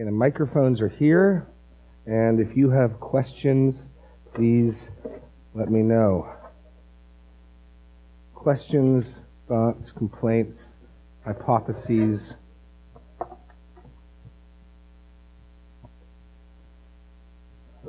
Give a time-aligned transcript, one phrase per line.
[0.00, 1.46] And the microphones are here.
[2.06, 3.90] And if you have questions,
[4.32, 4.88] please
[5.54, 6.26] let me know.
[8.34, 10.76] Questions, thoughts, complaints,
[11.22, 12.34] hypotheses.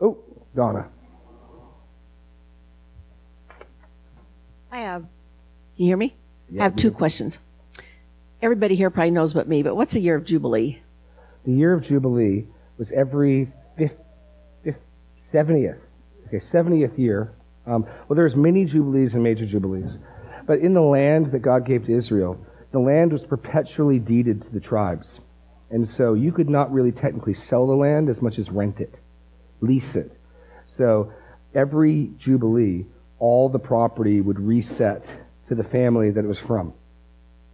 [0.02, 0.18] Oh,
[0.54, 0.90] Donna.
[4.70, 5.06] I uh, have.
[5.78, 6.14] You hear me?
[6.50, 7.40] Yeah, I have two questions.
[8.42, 10.82] Everybody here probably knows but me, but what's the year of Jubilee?
[11.46, 12.46] The year of Jubilee
[12.78, 13.98] was every fifth,
[14.64, 14.80] fifth,
[15.34, 15.80] 70th,
[16.28, 17.34] okay, 70th year.
[17.66, 19.98] Um, well, there's many Jubilees and major Jubilees.
[20.46, 22.38] But in the land that God gave to Israel,
[22.72, 25.20] the land was perpetually deeded to the tribes.
[25.70, 29.00] And so you could not really technically sell the land as much as rent it,
[29.62, 30.12] lease it.
[30.68, 31.14] So
[31.56, 32.86] every Jubilee,
[33.20, 35.12] all the property would reset
[35.48, 36.74] to the family that it was from.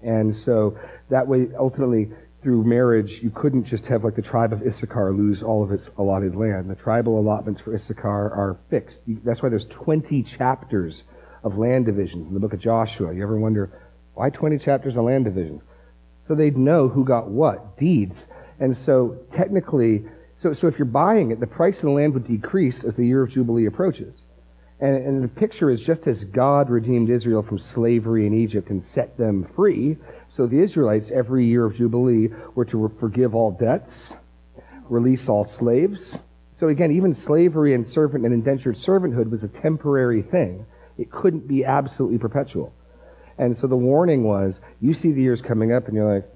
[0.02, 0.78] And so
[1.10, 2.10] that way, ultimately,
[2.48, 5.90] through marriage, you couldn't just have like the tribe of Issachar lose all of its
[5.98, 6.70] allotted land.
[6.70, 9.02] The tribal allotments for Issachar are fixed.
[9.06, 11.04] That's why there's 20 chapters
[11.44, 13.14] of land divisions in the book of Joshua.
[13.14, 13.70] You ever wonder
[14.14, 15.62] why 20 chapters of land divisions?
[16.26, 18.28] So they'd know who got what deeds.
[18.62, 20.06] And so technically,
[20.42, 23.06] so, so if you're buying it, the price of the land would decrease as the
[23.06, 24.22] year of Jubilee approaches.
[24.80, 28.82] And, and the picture is just as God redeemed Israel from slavery in Egypt and
[28.82, 29.98] set them free,
[30.38, 34.14] so the Israelites, every year of Jubilee, were to forgive all debts,
[34.88, 36.16] release all slaves.
[36.60, 40.68] So again, even slavery and servant and indentured servanthood was a temporary thing.
[41.00, 42.72] It couldn't be absolutely perpetual.
[43.40, 46.30] And so the warning was, you see the years coming up and you're like,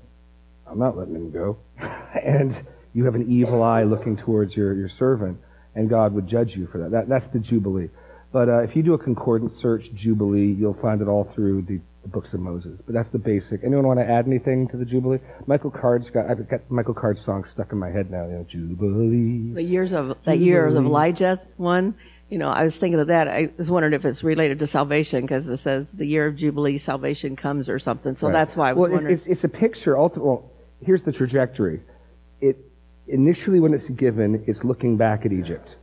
[0.65, 1.57] I'm not letting him go.
[1.79, 2.59] and
[2.95, 5.37] you have an evil eye looking towards your, your servant,
[5.75, 6.91] and God would judge you for that.
[6.91, 7.89] that that's the Jubilee.
[8.31, 11.79] But uh, if you do a concordance search, Jubilee, you'll find it all through the,
[12.01, 12.79] the books of Moses.
[12.85, 13.63] But that's the basic.
[13.63, 15.19] Anyone want to add anything to the Jubilee?
[15.45, 18.25] Michael Card's got, I've got Michael Card's song stuck in my head now.
[18.25, 19.53] You know, Jubilee.
[19.53, 21.95] The years of that year of Elijah one.
[22.29, 23.27] You know, I was thinking of that.
[23.27, 26.77] I was wondering if it's related to salvation because it says the year of Jubilee,
[26.77, 28.15] salvation comes or something.
[28.15, 28.33] So Right.
[28.33, 29.13] that's why I was well, wondering.
[29.13, 29.97] It's, it's a picture.
[29.97, 31.81] Ultimately, well, here's the trajectory.
[32.39, 32.57] It
[33.09, 35.75] initially, when it's given, it's looking back at Egypt.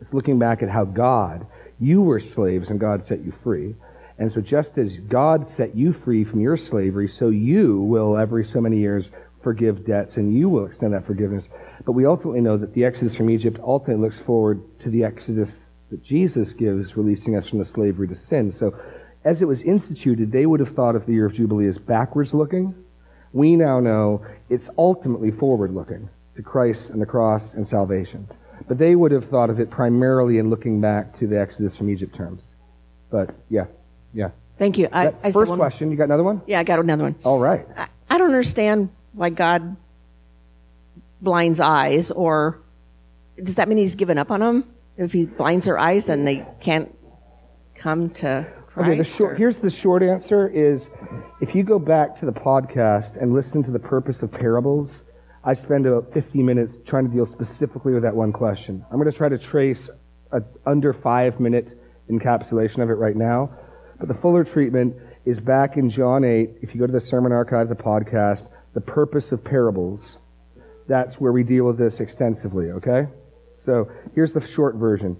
[0.00, 1.46] It's looking back at how God,
[1.78, 3.74] you were slaves and God set you free.
[4.18, 8.44] And so, just as God set you free from your slavery, so you will every
[8.44, 9.10] so many years
[9.42, 11.48] forgive debts and you will extend that forgiveness.
[11.84, 15.54] But we ultimately know that the exodus from Egypt ultimately looks forward to the exodus
[15.90, 18.50] that Jesus gives, releasing us from the slavery to sin.
[18.50, 18.74] So,
[19.24, 22.32] as it was instituted, they would have thought of the year of Jubilee as backwards
[22.32, 22.74] looking.
[23.32, 28.28] We now know it's ultimately forward looking to Christ and the cross and salvation.
[28.66, 31.90] But they would have thought of it primarily in looking back to the Exodus from
[31.90, 32.42] Egypt terms.
[33.10, 33.66] But yeah,
[34.16, 34.30] yeah.
[34.58, 34.88] Thank you.
[34.90, 35.90] I, I first question.
[35.90, 36.40] You got another one?
[36.46, 37.14] Yeah, I got another one.
[37.24, 37.66] All right.
[37.76, 39.76] I, I don't understand why God
[41.20, 42.58] blinds eyes, or
[43.42, 44.64] does that mean He's given up on them?
[44.96, 46.92] If He blinds their eyes, then they can't
[47.74, 48.88] come to Christ.
[48.88, 50.88] Okay, the short, or- here's the short answer is
[51.42, 55.02] if you go back to the podcast and listen to the purpose of parables,
[55.44, 58.84] I spend about 50 minutes trying to deal specifically with that one question.
[58.90, 59.90] I'm going to try to trace
[60.32, 61.78] a under five minute
[62.10, 63.50] encapsulation of it right now.
[63.98, 66.50] But the fuller treatment is back in John 8.
[66.62, 70.18] If you go to the sermon archive, the podcast, the purpose of parables,
[70.86, 73.06] that's where we deal with this extensively, okay?
[73.64, 75.16] So here's the short version.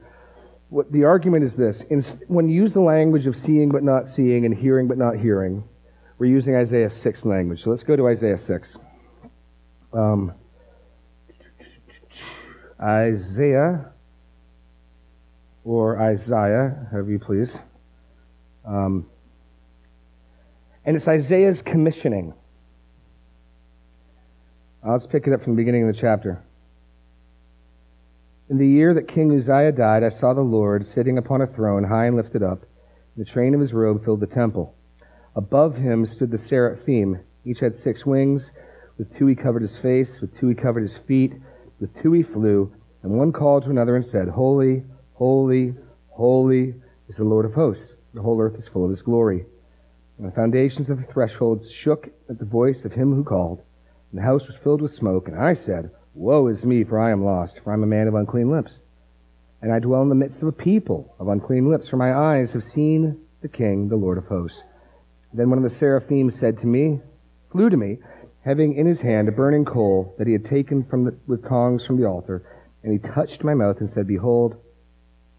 [0.68, 1.80] What the argument is this.
[1.90, 5.16] In, when you use the language of seeing but not seeing and hearing but not
[5.16, 5.64] hearing
[6.18, 7.62] we're using isaiah 6 language.
[7.62, 8.78] So let's go to isaiah 6
[9.92, 10.32] um,
[12.80, 13.92] isaiah
[15.64, 17.56] or isaiah however you please
[18.66, 19.06] um,
[20.84, 22.34] and it's isaiah's commissioning
[24.86, 26.42] Uh, let's pick it up from the beginning of the chapter
[28.48, 31.82] in the year that King Uzziah died, I saw the Lord sitting upon a throne,
[31.82, 32.64] high and lifted up.
[33.16, 34.72] The train of his robe filled the temple.
[35.34, 37.18] Above him stood the seraphim.
[37.44, 38.52] Each had six wings.
[38.98, 41.34] With two he covered his face, with two he covered his feet,
[41.80, 42.72] with two he flew.
[43.02, 45.74] And one called to another and said, Holy, holy,
[46.10, 46.74] holy
[47.08, 47.95] is the Lord of hosts.
[48.16, 49.44] The whole earth is full of his glory.
[50.16, 53.60] And the foundations of the threshold shook at the voice of him who called.
[54.10, 55.28] And the house was filled with smoke.
[55.28, 58.08] And I said, Woe is me, for I am lost, for I am a man
[58.08, 58.80] of unclean lips.
[59.60, 62.52] And I dwell in the midst of a people of unclean lips, for my eyes
[62.52, 64.62] have seen the King, the Lord of hosts.
[65.34, 67.00] Then one of the seraphim said to me,
[67.52, 67.98] flew to me,
[68.40, 71.84] having in his hand a burning coal that he had taken from the, with tongs
[71.84, 72.42] from the altar,
[72.82, 74.56] and he touched my mouth and said, Behold,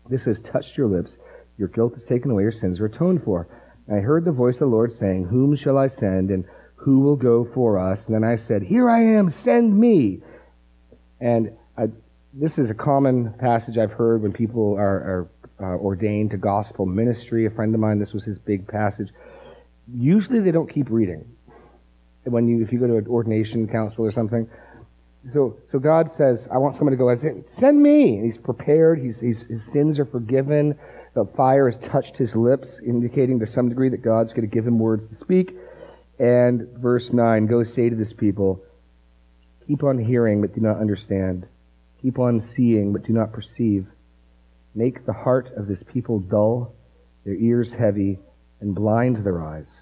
[0.10, 1.18] this has touched your lips.
[1.58, 3.48] Your guilt is taken away, your sins are atoned for.
[3.88, 6.46] And I heard the voice of the Lord saying, Whom shall I send, and
[6.76, 8.06] who will go for us?
[8.06, 10.20] And then I said, Here I am, send me.
[11.20, 11.88] And uh,
[12.34, 16.86] this is a common passage I've heard when people are, are uh, ordained to gospel
[16.86, 17.46] ministry.
[17.46, 19.10] A friend of mine, this was his big passage.
[19.92, 21.26] Usually they don't keep reading.
[22.26, 24.50] When you, if you go to an ordination council or something,
[25.34, 28.18] so, so God says, I want someone to go, I say, send me.
[28.18, 29.00] And he's prepared.
[29.00, 30.78] He's, he's, his sins are forgiven.
[31.14, 34.68] The fire has touched his lips, indicating to some degree that God's going to give
[34.68, 35.56] him words to speak.
[36.20, 38.64] And verse 9, go say to this people,
[39.68, 41.48] keep on hearing, but do not understand.
[42.02, 43.88] Keep on seeing, but do not perceive.
[44.76, 46.76] Make the heart of this people dull,
[47.26, 48.20] their ears heavy,
[48.60, 49.82] and blind their eyes,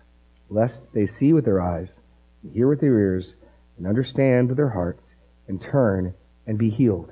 [0.50, 2.00] lest they see with their eyes,
[2.44, 3.34] and hear with their ears,
[3.78, 5.14] and understand with their hearts,
[5.48, 6.14] and turn
[6.48, 7.12] and be healed.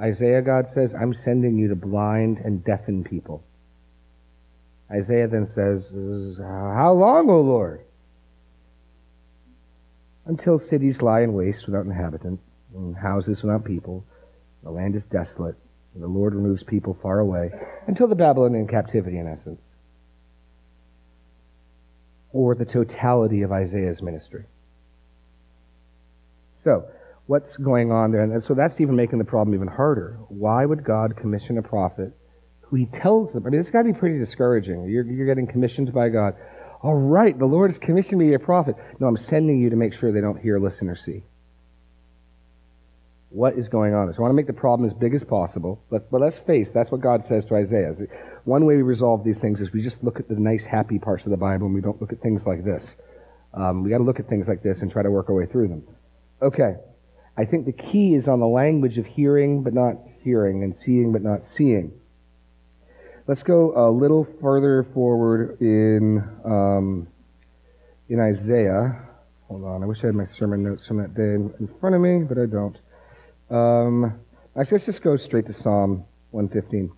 [0.00, 3.44] Isaiah, God says, I'm sending you to blind and deafen people.
[4.90, 5.90] Isaiah then says,
[6.40, 7.82] How long, O Lord?
[10.26, 12.40] Until cities lie in waste without inhabitant,
[12.74, 14.04] and houses without people,
[14.62, 15.56] the land is desolate,
[15.94, 17.50] and the Lord removes people far away,
[17.86, 19.62] until the Babylonian captivity, in essence.
[22.32, 24.44] Or the totality of Isaiah's ministry.
[26.62, 26.88] So,
[27.30, 28.22] what's going on there.
[28.22, 30.18] And so that's even making the problem even harder.
[30.28, 32.12] Why would God commission a prophet
[32.62, 33.46] who he tells them?
[33.46, 34.88] I mean, it's got to be pretty discouraging.
[34.88, 36.34] You're, you're getting commissioned by God.
[36.82, 38.74] All right, the Lord has commissioned me a prophet.
[38.98, 41.22] No, I'm sending you to make sure they don't hear, listen, or see.
[43.28, 44.12] What is going on?
[44.12, 45.80] So I want to make the problem as big as possible.
[45.88, 47.94] But, but let's face, that's what God says to Isaiah.
[48.42, 51.26] One way we resolve these things is we just look at the nice, happy parts
[51.26, 52.96] of the Bible and we don't look at things like this.
[53.54, 55.46] Um, we got to look at things like this and try to work our way
[55.46, 55.84] through them.
[56.42, 56.74] Okay.
[57.36, 61.12] I think the key is on the language of hearing but not hearing and seeing
[61.12, 61.92] but not seeing.
[63.26, 67.06] Let's go a little further forward in um,
[68.08, 69.00] in Isaiah.
[69.48, 72.00] Hold on, I wish I had my sermon notes from that day in front of
[72.00, 72.76] me, but I don't.
[73.50, 74.20] Um,
[74.58, 76.90] actually, let's just go straight to Psalm 115.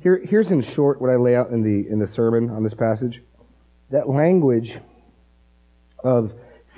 [0.00, 2.74] Here, here's in short what I lay out in the in the sermon on this
[2.74, 3.22] passage.
[3.90, 4.78] That language
[6.04, 6.32] of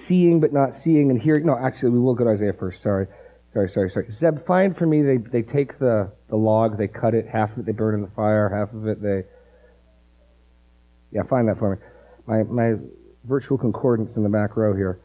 [0.06, 1.46] seeing but not seeing and hearing.
[1.46, 2.82] No, actually, we will go to Isaiah first.
[2.82, 3.06] Sorry.
[3.52, 4.10] Sorry, sorry, sorry.
[4.12, 7.58] Zeb, find for me, they, they take the, the log, they cut it, half of
[7.58, 9.24] it they burn in the fire, half of it they.
[11.10, 11.82] Yeah, find that for me.
[12.26, 12.78] My, my
[13.24, 15.00] virtual concordance in the back row here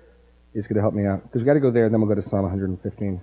[0.54, 1.24] is going to help me out.
[1.24, 3.22] Because we've got to go there, and then we'll go to Psalm 115.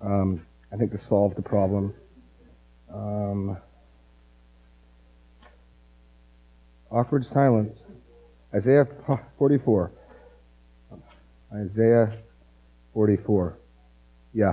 [0.00, 1.92] Um, I think to solve the problem.
[2.94, 3.56] Um,
[6.92, 7.80] awkward silence.
[8.54, 8.86] Isaiah
[9.38, 9.92] 44.
[11.52, 12.18] Isaiah
[12.94, 13.58] 44.
[14.32, 14.52] Yeah.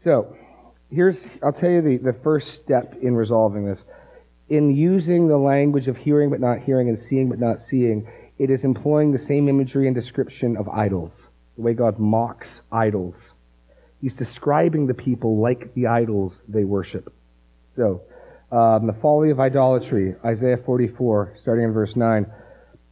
[0.00, 0.36] So,
[0.90, 3.82] here's, I'll tell you the, the first step in resolving this.
[4.48, 8.08] In using the language of hearing but not hearing and seeing but not seeing,
[8.38, 13.32] it is employing the same imagery and description of idols, the way God mocks idols.
[14.00, 17.12] He's describing the people like the idols they worship.
[17.76, 18.02] So,
[18.52, 22.26] um, the folly of idolatry, Isaiah 44, starting in verse 9.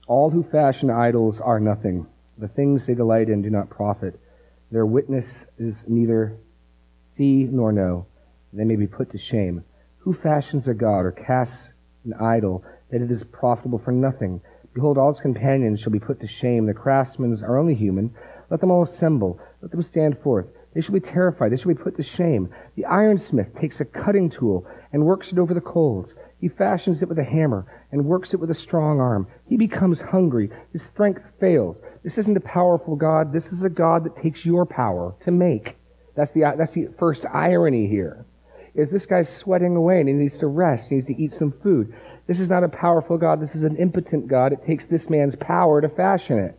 [0.07, 2.07] All who fashion idols are nothing.
[2.39, 4.21] The things they delight in do not profit.
[4.71, 5.27] Their witness
[5.59, 6.37] is neither
[7.17, 8.07] see nor know.
[8.53, 9.65] They may be put to shame.
[9.99, 11.71] Who fashions a god or casts
[12.05, 14.41] an idol that it is profitable for nothing?
[14.75, 16.67] Behold, all his companions shall be put to shame.
[16.67, 18.15] The craftsmen are only human.
[18.49, 19.41] Let them all assemble.
[19.61, 20.47] Let them stand forth.
[20.73, 21.51] They shall be terrified.
[21.51, 22.51] They shall be put to shame.
[22.77, 26.15] The ironsmith takes a cutting tool and works it over the coals.
[26.41, 29.27] He fashions it with a hammer and works it with a strong arm.
[29.47, 30.49] He becomes hungry.
[30.73, 31.83] His strength fails.
[32.03, 33.31] This isn't a powerful God.
[33.31, 35.77] This is a God that takes your power to make.
[36.15, 38.25] That's the, that's the first irony here.
[38.75, 40.89] Is this guy's sweating away and he needs to rest.
[40.89, 41.95] He needs to eat some food.
[42.27, 43.39] This is not a powerful God.
[43.39, 44.55] This is an impotent God.
[44.55, 46.59] It takes this man's power to fashion it.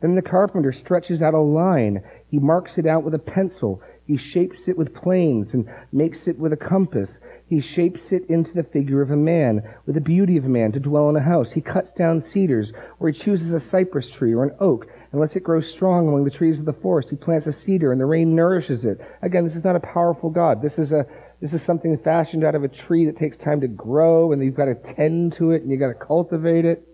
[0.00, 2.02] Then the carpenter stretches out a line.
[2.28, 3.82] He marks it out with a pencil.
[4.08, 7.20] He shapes it with planes and makes it with a compass.
[7.46, 10.72] He shapes it into the figure of a man, with the beauty of a man
[10.72, 11.50] to dwell in a house.
[11.50, 15.36] He cuts down cedars, or he chooses a cypress tree or an oak, and lets
[15.36, 17.10] it grow strong among the trees of the forest.
[17.10, 18.98] He plants a cedar, and the rain nourishes it.
[19.20, 20.62] Again, this is not a powerful God.
[20.62, 21.06] This is a
[21.42, 24.54] this is something fashioned out of a tree that takes time to grow, and you've
[24.54, 26.88] got to tend to it, and you've got to cultivate it.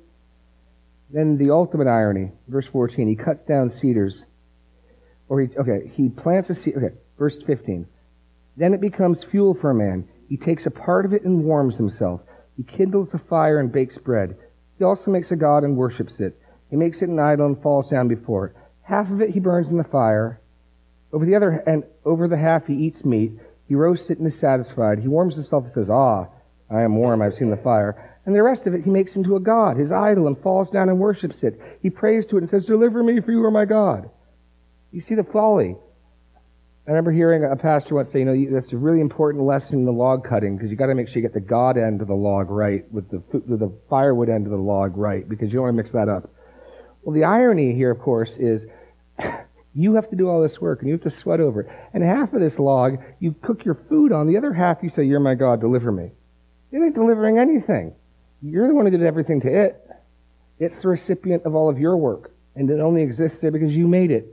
[1.10, 4.24] Then the ultimate irony, verse 14, he cuts down cedars.
[5.28, 6.76] Or he, okay, he plants a seed.
[6.76, 7.86] Okay, verse 15.
[8.56, 10.08] Then it becomes fuel for a man.
[10.28, 12.20] He takes a part of it and warms himself.
[12.56, 14.36] He kindles a fire and bakes bread.
[14.78, 16.38] He also makes a god and worships it.
[16.70, 18.56] He makes it an idol and falls down before it.
[18.82, 20.40] Half of it he burns in the fire.
[21.12, 23.32] Over the other, and over the half he eats meat.
[23.68, 24.98] He roasts it and is satisfied.
[24.98, 26.26] He warms himself and says, Ah,
[26.70, 27.22] I am warm.
[27.22, 28.14] I've seen the fire.
[28.26, 30.88] And the rest of it he makes into a god, his idol, and falls down
[30.88, 31.60] and worships it.
[31.82, 34.10] He prays to it and says, Deliver me, for you are my God.
[34.92, 35.76] You see the folly.
[36.86, 39.84] I remember hearing a pastor once say, you know, that's a really important lesson in
[39.86, 42.08] the log cutting because you got to make sure you get the God end of
[42.08, 45.54] the log right with the, with the firewood end of the log right because you
[45.54, 46.30] don't want to mix that up.
[47.02, 48.66] Well, the irony here, of course, is
[49.74, 51.68] you have to do all this work and you have to sweat over it.
[51.94, 54.26] And half of this log you cook your food on.
[54.26, 56.10] The other half you say, You're my God, deliver me.
[56.70, 57.94] It ain't delivering anything.
[58.42, 59.80] You're the one who did everything to it.
[60.58, 62.34] It's the recipient of all of your work.
[62.54, 64.26] And it only exists there because you made it.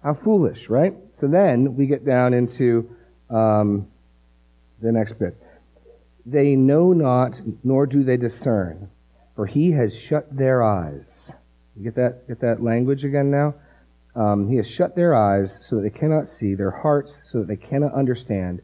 [0.00, 0.94] How foolish, right?
[1.20, 2.88] So then we get down into
[3.30, 3.88] um,
[4.80, 5.36] the next bit.
[6.24, 7.34] They know not,
[7.64, 8.90] nor do they discern,
[9.34, 11.32] for he has shut their eyes.
[11.76, 12.28] You get that?
[12.28, 13.54] Get that language again now.
[14.14, 17.48] Um, he has shut their eyes so that they cannot see, their hearts so that
[17.48, 18.60] they cannot understand.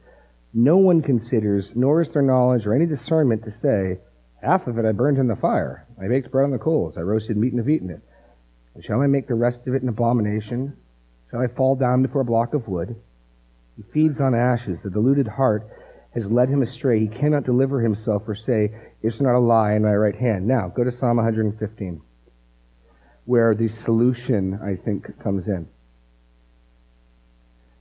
[0.53, 3.99] No one considers, nor is there knowledge or any discernment to say,
[4.43, 5.87] Half of it I burned in the fire.
[6.01, 6.99] I baked bread on the coals.
[6.99, 8.03] I roasted meat and have eaten it.
[8.83, 10.77] Shall I make the rest of it an abomination?
[11.35, 12.95] Shall I fall down before a block of wood?
[13.77, 14.79] He feeds on ashes.
[14.85, 15.69] The deluded heart
[16.15, 17.01] has led him astray.
[17.01, 18.71] He cannot deliver himself or say,
[19.03, 20.47] Is not a lie in my right hand?
[20.47, 22.01] Now, go to Psalm 115,
[23.25, 25.67] where the solution, I think, comes in.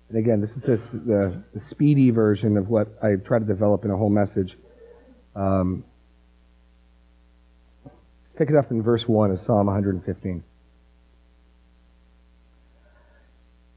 [0.09, 3.85] And again, this is this, the, the speedy version of what I try to develop
[3.85, 4.57] in a whole message.
[5.35, 5.83] Um,
[8.35, 10.43] pick it up in verse 1 of Psalm 115.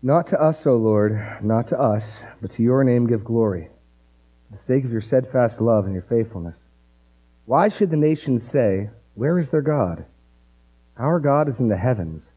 [0.07, 3.71] Not to us, O Lord, not to us, but to your name give glory,
[4.49, 6.61] for the sake of your steadfast love and your faithfulness.
[7.45, 10.05] Why should the nations say, Where is their God?
[10.97, 12.31] Our God is in the heavens.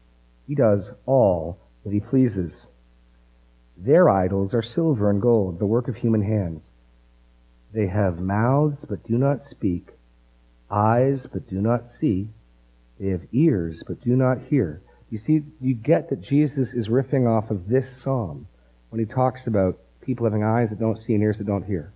[0.48, 2.66] He does all that he pleases.
[3.76, 6.72] Their idols are silver and gold, the work of human hands.
[7.72, 9.90] They have mouths, but do not speak,
[10.72, 12.30] eyes, but do not see.
[12.98, 17.28] They have ears, but do not hear you see, you get that Jesus is riffing
[17.28, 18.46] off of this psalm
[18.90, 21.92] when he talks about people having eyes that don't see and ears that don't hear.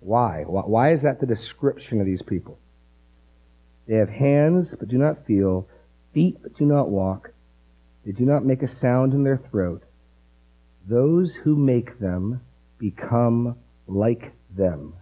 [0.00, 0.42] Why?
[0.42, 2.58] Why is that the description of these people?
[3.86, 5.68] They have hands but do not feel,
[6.12, 7.32] feet but do not walk.
[8.04, 9.82] They do not make a sound in their throat.
[10.88, 12.40] Those who make them
[12.78, 14.94] become like them.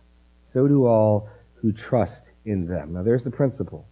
[0.52, 2.92] So do all who trust in them.
[2.94, 3.86] Now there's the principle.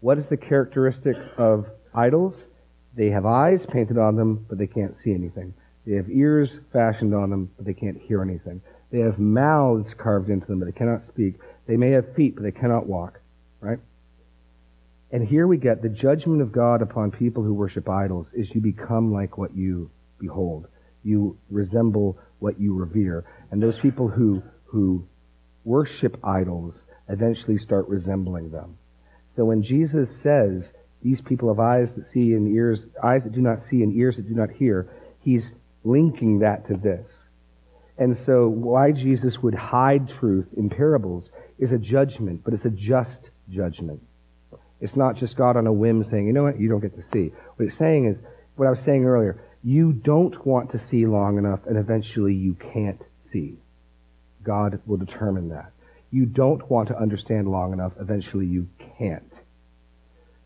[0.00, 2.46] What is the characteristic of Idols,
[2.94, 5.54] they have eyes painted on them, but they can't see anything.
[5.86, 8.60] They have ears fashioned on them, but they can't hear anything.
[8.90, 11.34] They have mouths carved into them, but they cannot speak.
[11.66, 13.20] They may have feet, but they cannot walk.
[13.60, 13.78] Right?
[15.10, 18.60] And here we get the judgment of God upon people who worship idols is you
[18.60, 20.66] become like what you behold.
[21.04, 23.24] You resemble what you revere.
[23.50, 25.06] And those people who, who
[25.64, 26.74] worship idols
[27.08, 28.76] eventually start resembling them.
[29.36, 30.72] So when Jesus says
[31.06, 34.16] these people have eyes that see and ears, eyes that do not see and ears
[34.16, 34.88] that do not hear.
[35.20, 35.52] He's
[35.84, 37.08] linking that to this.
[37.96, 42.70] And so why Jesus would hide truth in parables is a judgment, but it's a
[42.70, 44.02] just judgment.
[44.80, 47.06] It's not just God on a whim saying, you know what, you don't get to
[47.06, 47.32] see.
[47.54, 48.18] What it's saying is,
[48.56, 52.54] what I was saying earlier, you don't want to see long enough and eventually you
[52.54, 53.58] can't see.
[54.42, 55.70] God will determine that.
[56.10, 58.66] You don't want to understand long enough, eventually you
[58.98, 59.32] can't.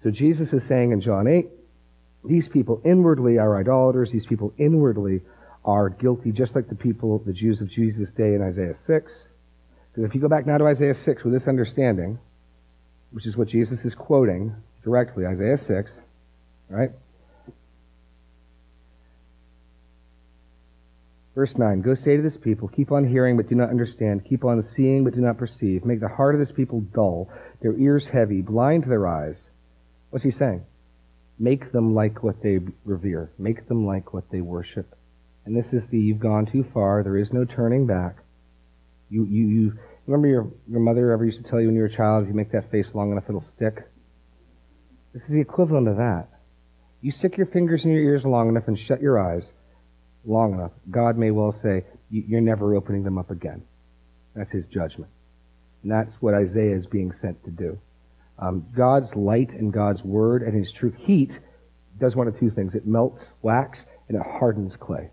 [0.02, 1.46] So Jesus is saying in John 8,
[2.24, 4.10] these people inwardly are idolaters.
[4.10, 5.22] These people inwardly
[5.64, 9.28] are guilty, just like the people, the Jews of Jesus' day in Isaiah 6.
[9.92, 12.18] Because if you go back now to Isaiah 6 with this understanding,
[13.10, 14.54] which is what Jesus is quoting
[14.84, 15.98] directly, Isaiah 6,
[16.68, 16.90] right?
[21.34, 24.24] Verse 9 Go say to this people, Keep on hearing, but do not understand.
[24.24, 25.84] Keep on seeing, but do not perceive.
[25.84, 27.30] Make the heart of this people dull,
[27.60, 29.50] their ears heavy, blind their eyes
[30.10, 30.64] What's he saying?
[31.38, 33.30] Make them like what they revere.
[33.38, 34.94] Make them like what they worship.
[35.46, 37.02] And this is the you've gone too far.
[37.02, 38.16] There is no turning back.
[39.08, 41.88] You, you, you remember your, your mother ever used to tell you when you were
[41.88, 43.86] a child, if you make that face long enough, it'll stick?
[45.14, 46.28] This is the equivalent of that.
[47.00, 49.50] You stick your fingers in your ears long enough and shut your eyes
[50.24, 53.62] long enough, God may well say, You're never opening them up again.
[54.34, 55.10] That's his judgment.
[55.82, 57.78] And that's what Isaiah is being sent to do.
[58.40, 61.38] Um, God's light and God's word and his truth, heat,
[61.98, 62.74] does one of two things.
[62.74, 65.10] It melts wax and it hardens clay.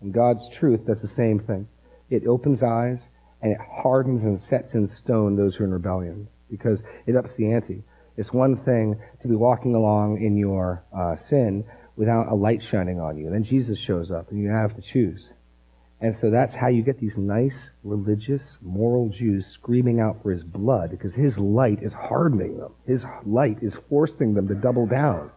[0.00, 1.66] And God's truth does the same thing.
[2.10, 3.08] It opens eyes
[3.42, 7.34] and it hardens and sets in stone those who are in rebellion because it ups
[7.36, 7.82] the ante.
[8.16, 11.64] It's one thing to be walking along in your uh, sin
[11.96, 13.26] without a light shining on you.
[13.26, 15.28] And then Jesus shows up and you have to choose.
[16.00, 20.44] And so that's how you get these nice, religious, moral Jews screaming out for his
[20.44, 22.72] blood because his light is hardening them.
[22.86, 25.30] His light is forcing them to double down.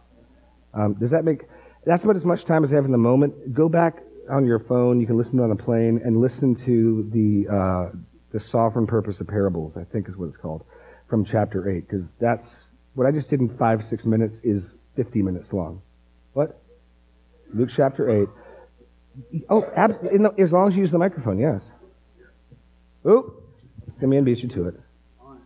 [0.72, 1.42] Um, does that make,
[1.84, 3.52] That's about as much time as I have in the moment.
[3.52, 5.00] Go back on your phone.
[5.00, 7.96] You can listen on a plane and listen to the uh,
[8.32, 9.76] the sovereign purpose of parables.
[9.76, 10.64] I think is what it's called
[11.08, 12.46] from chapter eight because that's
[12.94, 15.82] what I just did in five six minutes is fifty minutes long.
[16.32, 16.60] What?
[17.52, 18.28] Luke chapter eight.
[19.48, 21.70] Oh, ab- the, as long as you use the microphone, yes.
[23.04, 23.34] Oh,
[24.00, 24.80] the man beat you to it.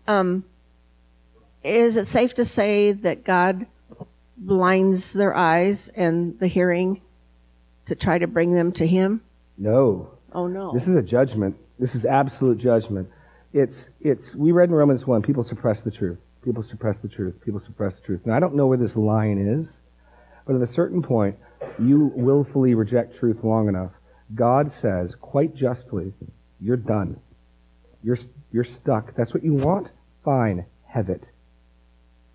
[0.07, 0.45] Um,
[1.65, 3.67] is it safe to say that God
[4.37, 7.01] blinds their eyes and the hearing
[7.87, 9.23] to try to bring them to Him?
[9.59, 10.11] No.
[10.33, 10.73] Oh no.
[10.73, 11.57] This is a judgment.
[11.79, 13.09] This is absolute judgment.
[13.53, 16.19] It's it's we read in Romans one, people suppress the truth.
[16.45, 17.35] People suppress the truth.
[17.45, 18.21] People suppress the truth.
[18.25, 19.77] Now I don't know where this line is,
[20.47, 21.37] but at a certain point,
[21.79, 23.93] you willfully reject truth long enough,
[24.35, 26.13] God says quite justly,
[26.61, 27.21] you're done.
[28.03, 28.19] You're
[28.53, 29.15] you're stuck.
[29.15, 29.91] That's what you want?
[30.25, 30.67] Fine.
[30.87, 31.29] Have it.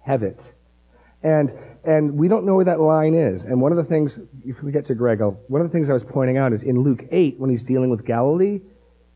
[0.02, 0.54] Have it.
[1.24, 1.52] And
[1.84, 3.44] and we don't know where that line is.
[3.44, 5.90] And one of the things, if we get to Greg, I'll, one of the things
[5.90, 8.62] I was pointing out is in Luke 8, when he's dealing with Galilee,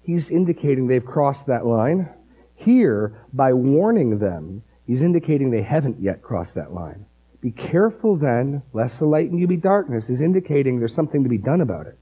[0.02, 2.10] he's indicating they've crossed that line.
[2.56, 7.06] Here, by warning them, he's indicating they haven't yet crossed that line.
[7.46, 11.30] Be careful then, lest the light in you be darkness, is indicating there's something to
[11.30, 11.96] be done about it.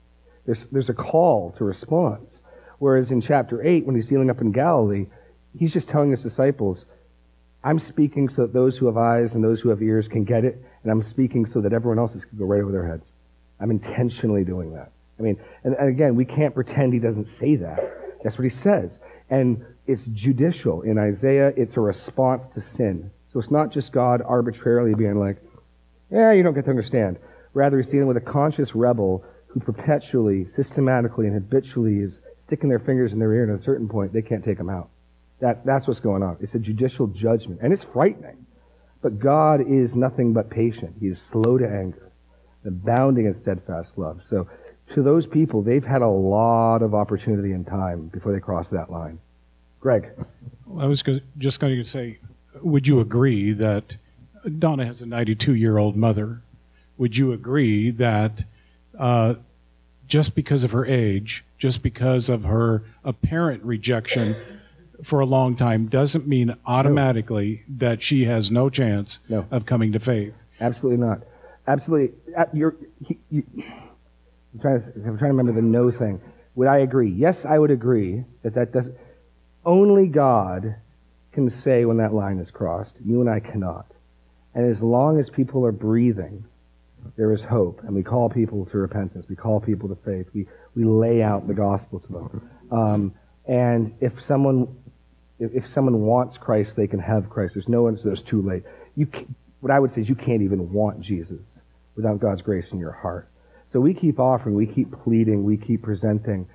[0.45, 2.39] There's, there's a call to response.
[2.79, 5.07] Whereas in chapter 8, when he's dealing up in Galilee,
[5.59, 6.85] he's just telling his disciples,
[7.61, 10.45] I'm speaking so that those who have eyes and those who have ears can get
[10.45, 13.11] it, and I'm speaking so that everyone else can go right over their heads.
[13.59, 14.93] I'm intentionally doing that.
[15.19, 17.79] I mean, and, and again, we can't pretend he doesn't say that.
[18.23, 18.97] That's what he says.
[19.29, 20.83] And it's judicial.
[20.83, 23.11] In Isaiah, it's a response to sin.
[23.33, 25.37] So it's not just God arbitrarily being like,
[26.11, 27.17] yeah, you don't get to understand.
[27.53, 32.79] Rather, he's dealing with a conscious rebel who perpetually, systematically, and habitually is sticking their
[32.79, 34.89] fingers in their ear, and at a certain point, they can't take them out.
[35.39, 36.37] That, that's what's going on.
[36.39, 38.45] It's a judicial judgment, and it's frightening.
[39.01, 40.95] But God is nothing but patient.
[40.99, 42.11] He is slow to anger,
[42.65, 44.21] abounding in steadfast love.
[44.29, 44.47] So
[44.93, 48.91] to those people, they've had a lot of opportunity and time before they cross that
[48.91, 49.19] line.
[49.79, 50.09] Greg.
[50.79, 51.03] I was
[51.37, 52.19] just going to say,
[52.61, 53.97] would you agree that
[54.59, 56.41] Donna has a 92 year old mother?
[56.97, 58.43] Would you agree that
[58.97, 59.35] uh,
[60.07, 64.35] just because of her age, just because of her apparent rejection
[65.03, 69.45] for a long time doesn't mean automatically that she has no chance no.
[69.51, 70.43] of coming to faith.
[70.61, 71.21] Absolutely not.
[71.67, 72.15] Absolutely.
[72.35, 72.75] Uh, you're,
[73.29, 73.43] you,
[74.53, 76.21] I'm, trying to, I'm trying to remember the no thing.
[76.55, 77.09] Would I agree?
[77.09, 78.87] Yes, I would agree that that does.
[79.65, 80.75] Only God
[81.33, 82.95] can say when that line is crossed.
[83.03, 83.87] You and I cannot.
[84.53, 86.45] And as long as people are breathing,
[87.17, 87.81] there is hope.
[87.83, 89.25] And we call people to repentance.
[89.27, 90.27] We call people to faith.
[90.33, 92.49] We, we lay out the gospel to them.
[92.71, 93.13] Um,
[93.45, 94.67] and if someone
[95.39, 97.55] if, if someone wants Christ, they can have Christ.
[97.55, 98.63] There's no one it's too late.
[98.95, 99.07] You
[99.59, 101.45] what I would say is you can't even want Jesus
[101.95, 103.29] without God's grace in your heart.
[103.71, 106.47] So we keep offering, we keep pleading, we keep presenting.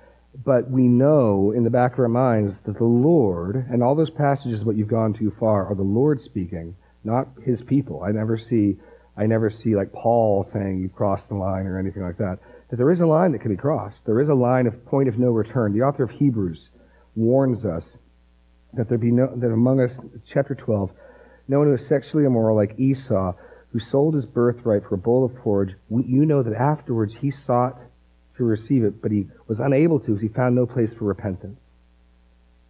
[0.43, 4.09] But we know in the back of our minds that the Lord, and all those
[4.09, 8.03] passages what you've gone too far, are the Lord speaking, not his people.
[8.03, 8.77] I never see
[9.19, 12.39] I never see like Paul saying you've crossed the line or anything like that.
[12.69, 14.05] That there is a line that can be crossed.
[14.05, 15.73] There is a line of point of no return.
[15.73, 16.69] The author of Hebrews
[17.17, 17.97] warns us
[18.73, 20.91] that there be no, that among us, chapter 12,
[21.49, 23.33] no one who is sexually immoral like Esau,
[23.73, 27.77] who sold his birthright for a bowl of porridge, you know that afterwards he sought
[28.39, 31.61] to receive it, but he was unable to because he found no place for repentance.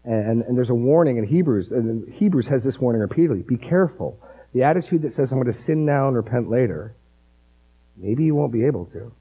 [0.03, 3.41] And, and there's a warning in Hebrews, and Hebrews has this warning repeatedly.
[3.41, 4.19] Be careful.
[4.53, 6.95] The attitude that says, I'm going to sin now and repent later,
[7.95, 9.11] maybe you won't be able to.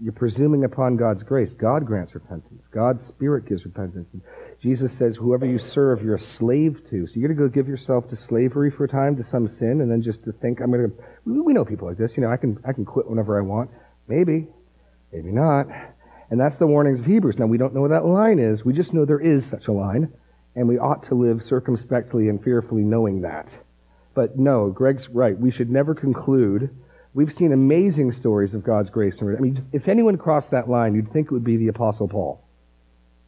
[0.00, 1.52] You're presuming upon God's grace.
[1.54, 2.66] God grants repentance.
[2.70, 4.10] God's Spirit gives repentance.
[4.12, 4.22] And
[4.60, 7.06] Jesus says, whoever you serve, you're a slave to.
[7.06, 9.80] So you're going to go give yourself to slavery for a time to some sin,
[9.80, 10.96] and then just to think, I'm going to.
[11.24, 12.16] We know people like this.
[12.16, 13.70] You know, I can I can quit whenever I want.
[14.08, 14.48] Maybe,
[15.14, 15.68] maybe not.
[16.30, 17.38] And that's the warnings of Hebrews.
[17.38, 18.64] Now we don't know what that line is.
[18.64, 20.12] We just know there is such a line,
[20.56, 23.48] and we ought to live circumspectly and fearfully, knowing that.
[24.14, 25.38] But no, Greg's right.
[25.38, 26.70] We should never conclude.
[27.14, 29.22] We've seen amazing stories of God's grace.
[29.22, 32.42] I mean, if anyone crossed that line, you'd think it would be the Apostle Paul.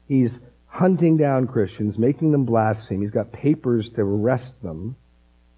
[0.09, 3.01] He's hunting down Christians, making them blaspheme.
[3.01, 4.97] He's got papers to arrest them.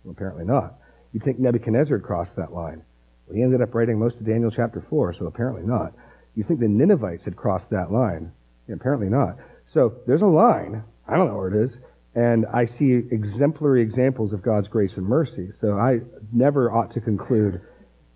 [0.04, 0.74] Well, apparently not.
[1.12, 2.82] You'd think Nebuchadnezzar crossed that line.
[3.26, 5.94] Well, he ended up writing most of Daniel chapter 4, so apparently not.
[6.38, 8.30] You think the Ninevites had crossed that line?
[8.68, 9.38] Yeah, apparently not.
[9.74, 10.84] So there's a line.
[11.08, 11.76] I don't know where it is.
[12.14, 15.50] And I see exemplary examples of God's grace and mercy.
[15.60, 15.98] So I
[16.32, 17.60] never ought to conclude,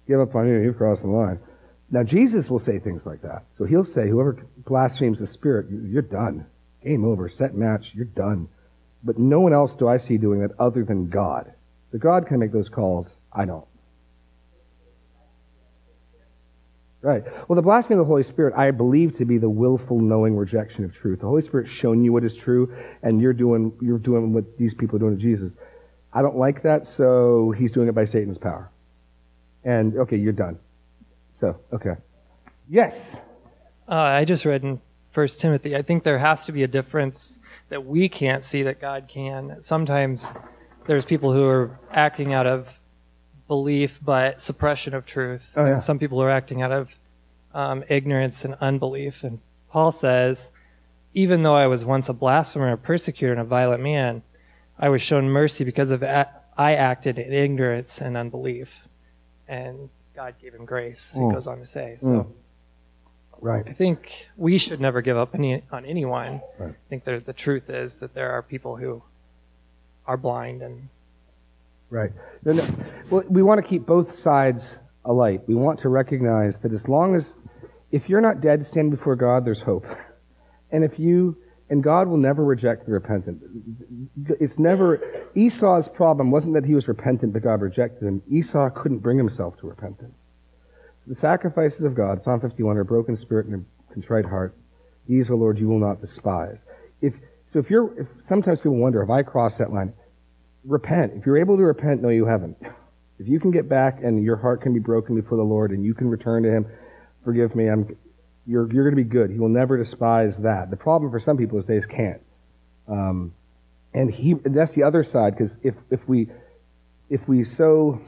[0.07, 1.41] give up on you, you've crossed the line.
[1.91, 3.43] Now, Jesus will say things like that.
[3.59, 6.47] So he'll say, whoever blasphemes the Spirit, you're done.
[6.85, 7.29] Game over.
[7.29, 7.91] Set match.
[7.93, 8.49] You're done.
[9.03, 11.53] But no one else do I see doing that other than God.
[11.91, 13.17] So God can make those calls.
[13.33, 13.67] I don't.
[17.03, 17.25] Right.
[17.49, 20.85] Well, the blasphemy of the Holy Spirit, I believe to be the willful, knowing rejection
[20.85, 21.19] of truth.
[21.19, 24.73] The Holy Spirit's shown you what is true, and you're doing you're doing what these
[24.73, 25.55] people are doing to Jesus.
[26.13, 28.71] I don't like that, so he's doing it by Satan's power.
[29.65, 30.61] And okay, you're done.
[31.41, 31.95] So okay.
[32.69, 33.17] Yes.
[33.89, 35.75] Uh, I just read in First Timothy.
[35.75, 39.57] I think there has to be a difference that we can't see that God can.
[39.61, 40.29] Sometimes
[40.87, 42.69] there's people who are acting out of
[43.53, 45.43] belief but suppression of truth.
[45.57, 45.73] Oh, yeah.
[45.73, 46.89] And some people are acting out of
[47.53, 49.25] um, ignorance and unbelief.
[49.25, 50.51] And Paul says,
[51.13, 54.23] even though I was once a blasphemer, a persecutor, and a violent man,
[54.79, 58.71] I was shown mercy because of a- I acted in ignorance and unbelief,
[59.47, 61.13] and God gave him grace.
[61.15, 61.29] Mm.
[61.29, 61.99] He goes on to say.
[62.01, 62.09] So.
[62.09, 62.27] Mm.
[63.43, 63.65] Right.
[63.69, 66.41] I think we should never give up any, on anyone.
[66.59, 66.71] Right.
[66.71, 69.03] I think there, the truth is that there are people who
[70.07, 70.89] are blind and
[71.93, 72.11] Right.
[72.43, 72.67] No, no.
[73.11, 75.43] Well, we want to keep both sides alight.
[75.47, 77.35] We want to recognize that as long as,
[77.91, 79.85] if you're not dead standing before God, there's hope.
[80.71, 81.37] And if you,
[81.69, 83.43] and God will never reject the repentant.
[84.41, 85.03] It's never,
[85.35, 88.23] Esau's problem wasn't that he was repentant, but God rejected him.
[88.31, 90.17] Esau couldn't bring himself to repentance.
[91.07, 94.57] The sacrifices of God, Psalm 51, are a broken spirit and a contrite heart.
[95.07, 96.61] These, O Lord, you will not despise.
[97.03, 97.13] If,
[97.53, 99.93] so if you're, if sometimes people wonder, if I cross that line,
[100.65, 101.13] repent.
[101.17, 102.57] If you're able to repent, no, you haven't.
[103.19, 105.85] If you can get back and your heart can be broken before the Lord and
[105.85, 106.67] you can return to Him,
[107.25, 107.97] forgive me, I'm,
[108.47, 109.31] you're, you're going to be good.
[109.31, 110.71] He will never despise that.
[110.71, 112.21] The problem for some people is they just can't.
[112.89, 113.33] Um,
[113.95, 116.29] and he, that's the other side, because if, if we,
[117.11, 118.01] if we so,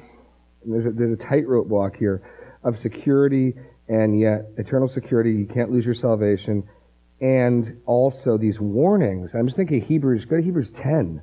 [0.64, 2.22] there's a, there's a tightrope walk here
[2.62, 3.54] of security
[3.88, 6.66] and yet eternal security, you can't lose your salvation,
[7.20, 9.34] and also these warnings.
[9.34, 11.20] I'm just thinking Hebrews, go to Hebrews 10.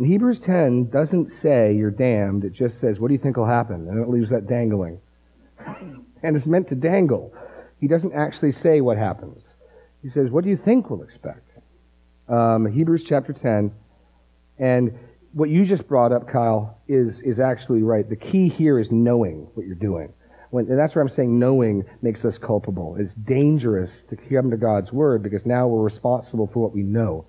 [0.00, 3.44] And Hebrews 10 doesn't say you're damned, it just says, what do you think will
[3.44, 3.86] happen?
[3.86, 4.98] And it leaves that dangling.
[6.22, 7.34] And it's meant to dangle.
[7.80, 9.54] He doesn't actually say what happens.
[10.02, 11.58] He says, what do you think we'll expect?
[12.28, 13.72] Um, Hebrews chapter 10.
[14.58, 14.98] And
[15.32, 18.06] what you just brought up, Kyle, is, is actually right.
[18.06, 20.12] The key here is knowing what you're doing.
[20.50, 22.96] When, and that's where I'm saying knowing makes us culpable.
[22.98, 27.24] It's dangerous to come to God's word because now we're responsible for what we know.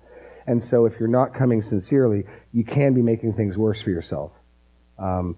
[0.46, 4.32] And so if you're not coming sincerely, you can be making things worse for yourself.
[4.98, 5.36] Um,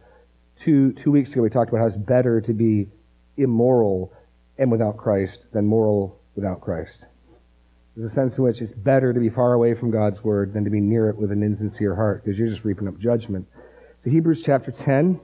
[0.65, 2.89] two, two weeks ago, we talked about how it's better to be
[3.37, 4.13] immoral
[4.59, 6.99] and without Christ than moral without Christ.
[7.97, 10.65] There's a sense in which it's better to be far away from God's word than
[10.65, 13.47] to be near it with an insincere heart because you're just reaping up judgment.
[14.03, 15.21] So Hebrews chapter 10,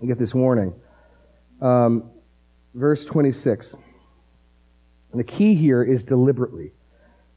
[0.00, 0.74] we get this warning.
[1.60, 2.10] Um,
[2.74, 3.74] verse 26.
[5.12, 6.72] And the key here is deliberately.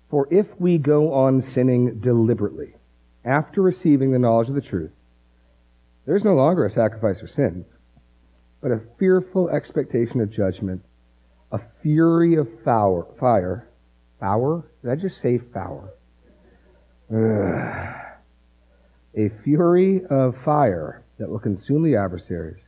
[0.10, 2.76] For if we go on sinning deliberately,
[3.26, 4.92] after receiving the knowledge of the truth,
[6.06, 7.78] there's no longer a sacrifice for sins,
[8.62, 10.84] but a fearful expectation of judgment,
[11.52, 13.04] a fury of fire.
[13.20, 13.68] Fire?
[14.20, 14.64] Fire?
[14.82, 15.40] Did I just say?
[15.56, 15.90] Ugh.
[19.16, 22.66] A fury of fire that will consume the adversaries.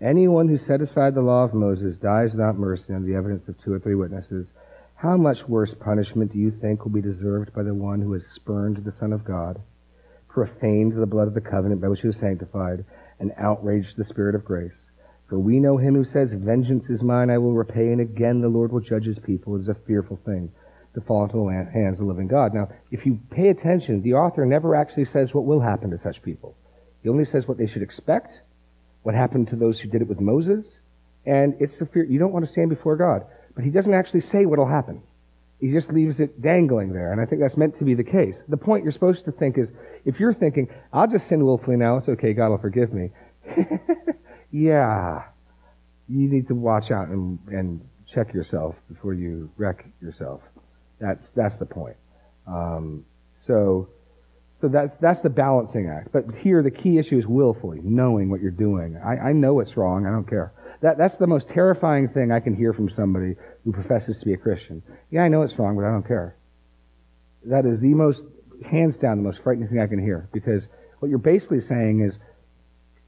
[0.00, 3.60] Anyone who set aside the law of Moses dies without mercy on the evidence of
[3.62, 4.52] two or three witnesses.
[4.96, 8.26] How much worse punishment do you think will be deserved by the one who has
[8.26, 9.60] spurned the Son of God,
[10.28, 12.84] profaned the blood of the covenant by which he was sanctified,
[13.18, 14.90] and outraged the Spirit of grace?
[15.26, 18.48] For we know him who says, Vengeance is mine, I will repay, and again the
[18.48, 19.56] Lord will judge his people.
[19.56, 20.52] It is a fearful thing
[20.94, 22.54] to fall into the hands of the living God.
[22.54, 26.22] Now, if you pay attention, the author never actually says what will happen to such
[26.22, 26.56] people.
[27.02, 28.40] He only says what they should expect,
[29.02, 30.78] what happened to those who did it with Moses,
[31.26, 32.04] and it's the fear.
[32.04, 33.24] You don't want to stand before God.
[33.54, 35.02] But he doesn't actually say what will happen.
[35.60, 38.42] He just leaves it dangling there, and I think that's meant to be the case.
[38.48, 39.72] The point you're supposed to think is,
[40.04, 43.10] if you're thinking, I'll just sin willfully now, it's okay, God will forgive me.
[44.50, 45.22] yeah,
[46.08, 47.80] you need to watch out and, and
[48.12, 50.42] check yourself before you wreck yourself.
[51.00, 51.96] That's, that's the point.
[52.46, 53.04] Um,
[53.46, 53.88] so,
[54.60, 56.12] so that's, that's the balancing act.
[56.12, 58.96] But here, the key issue is willfully, knowing what you're doing.
[58.96, 60.52] I, I know it's wrong, I don't care.
[60.84, 64.34] That, that's the most terrifying thing I can hear from somebody who professes to be
[64.34, 64.82] a Christian.
[65.10, 66.36] Yeah, I know it's wrong, but I don't care.
[67.46, 68.22] That is the most,
[68.70, 70.28] hands down, the most frightening thing I can hear.
[70.30, 70.68] Because
[70.98, 72.18] what you're basically saying is,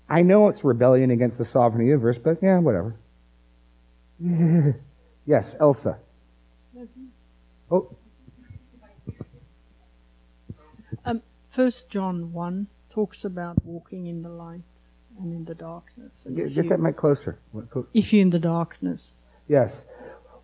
[0.09, 2.97] I know it's rebellion against the sovereignty of the universe, but yeah, whatever.
[5.27, 5.99] yes, Elsa.
[7.71, 7.95] Oh,
[11.05, 14.76] Um, First John one talks about walking in the light
[15.21, 16.27] and in the darkness.
[16.29, 17.39] Get, if, get you, that mic closer.
[17.95, 19.73] If you're in the darkness, Yes.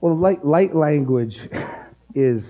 [0.00, 1.40] Well, light, light language
[2.14, 2.44] is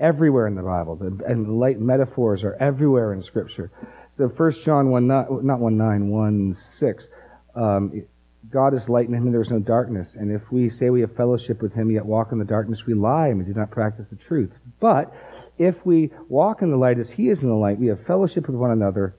[0.00, 3.70] everywhere in the Bible, The- and light metaphors are everywhere in Scripture.
[4.18, 7.08] So 1 John 1, not, not 1 9, 1 6.
[7.54, 8.02] Um,
[8.50, 10.14] God is light in him and there is no darkness.
[10.14, 12.94] And if we say we have fellowship with him yet walk in the darkness, we
[12.94, 14.50] lie and we do not practice the truth.
[14.80, 15.14] But
[15.58, 18.46] if we walk in the light as he is in the light, we have fellowship
[18.48, 19.14] with one another,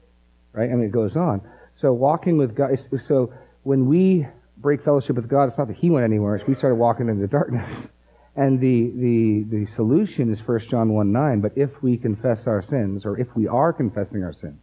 [0.51, 0.69] right?
[0.69, 1.41] I mean, it goes on.
[1.83, 5.89] So walking with God, so when we break fellowship with God, it's not that he
[5.89, 7.69] went anywhere, it's we started walking into the darkness.
[8.35, 11.41] And the, the, the solution is 1 John 1 9.
[11.41, 14.59] But if we confess our sins, or if we are confessing our sins,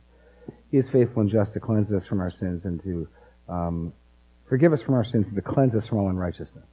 [0.73, 3.09] he is faithful and just to cleanse us from our sins and to
[3.49, 3.93] um,
[4.49, 6.67] forgive us from our sins and to cleanse us from all unrighteousness.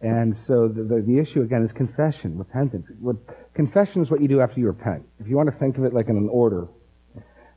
[0.00, 2.86] And so the, the, the, issue again is confession, repentance.
[3.00, 3.16] What,
[3.54, 5.08] confession is what you do after you repent.
[5.18, 6.68] If you want to think of it like in an order,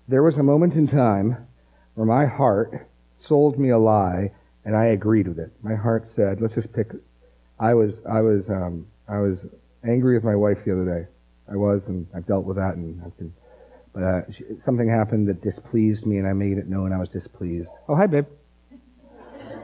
[0.07, 1.45] there was a moment in time
[1.95, 4.31] where my heart sold me a lie
[4.65, 5.51] and I agreed with it.
[5.61, 6.91] My heart said, let's just pick,
[7.59, 9.39] I was, I was, um, I was
[9.83, 11.07] angry with my wife the other day.
[11.51, 13.33] I was, and I've dealt with that and I've been,
[13.93, 17.09] but uh, she, something happened that displeased me and I made it known I was
[17.09, 17.71] displeased.
[17.89, 18.25] Oh, hi, babe.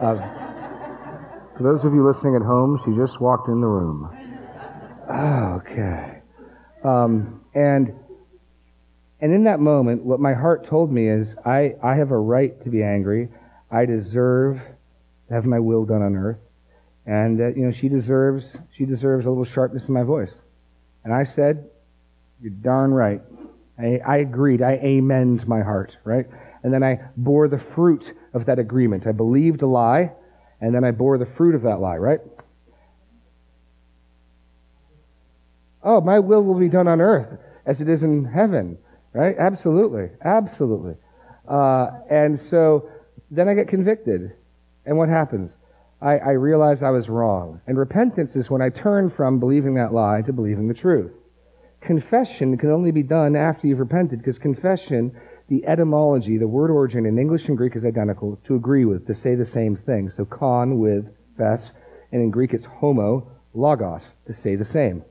[0.02, 0.16] Uh,
[1.56, 4.10] for those of you listening at home, she just walked in the room.
[5.10, 6.22] Okay.
[6.84, 7.94] Um, and
[9.20, 12.62] and in that moment, what my heart told me is, I, I have a right
[12.64, 13.30] to be angry.
[13.72, 14.62] I deserve
[15.28, 16.38] to have my will done on earth.
[17.06, 20.32] And, uh, you know, she deserves, she deserves a little sharpness in my voice.
[21.04, 21.70] And I said,
[22.42, 23.22] you're darn right.
[23.80, 24.62] I, I agreed.
[24.62, 26.28] I amened my heart, right?
[26.64, 29.08] And then I bore the fruit of that agreement.
[29.08, 30.12] I believed a lie,
[30.60, 32.20] and then I bore the fruit of that lie, right?
[35.84, 38.78] Oh, my will will be done on earth as it is in heaven,
[39.18, 39.36] right?
[39.38, 40.96] Absolutely, absolutely.
[41.48, 42.90] Uh, and so
[43.32, 44.34] then I get convicted.
[44.86, 45.56] And what happens?
[46.02, 47.62] I, I realize I was wrong.
[47.68, 51.12] And repentance is when I turn from believing that lie to believing the truth.
[51.82, 57.06] Confession can only be done after you've repented because confession the etymology, the word origin
[57.06, 60.10] in English and Greek is identical, to agree with, to say the same thing.
[60.10, 61.06] So con with
[61.38, 61.72] fes,
[62.12, 65.04] and in Greek it's homo, logos, to say the same,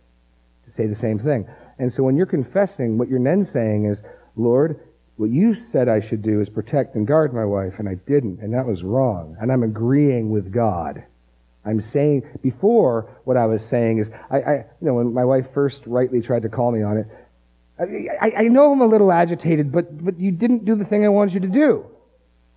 [0.66, 1.48] to say the same thing.
[1.78, 4.00] And so when you're confessing, what you're then saying is,
[4.36, 4.80] Lord,
[5.16, 8.40] what you said I should do is protect and guard my wife, and I didn't,
[8.40, 9.36] and that was wrong.
[9.40, 11.04] And I'm agreeing with God.
[11.64, 15.46] I'm saying before what I was saying is I, I you know when my wife
[15.52, 17.06] first rightly tried to call me on it,
[17.78, 21.08] I, I know I'm a little agitated, but, but you didn't do the thing I
[21.08, 21.86] wanted you to do.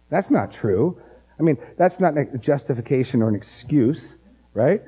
[0.09, 1.01] That's not true.
[1.39, 4.15] I mean, that's not a justification or an excuse,
[4.53, 4.81] right?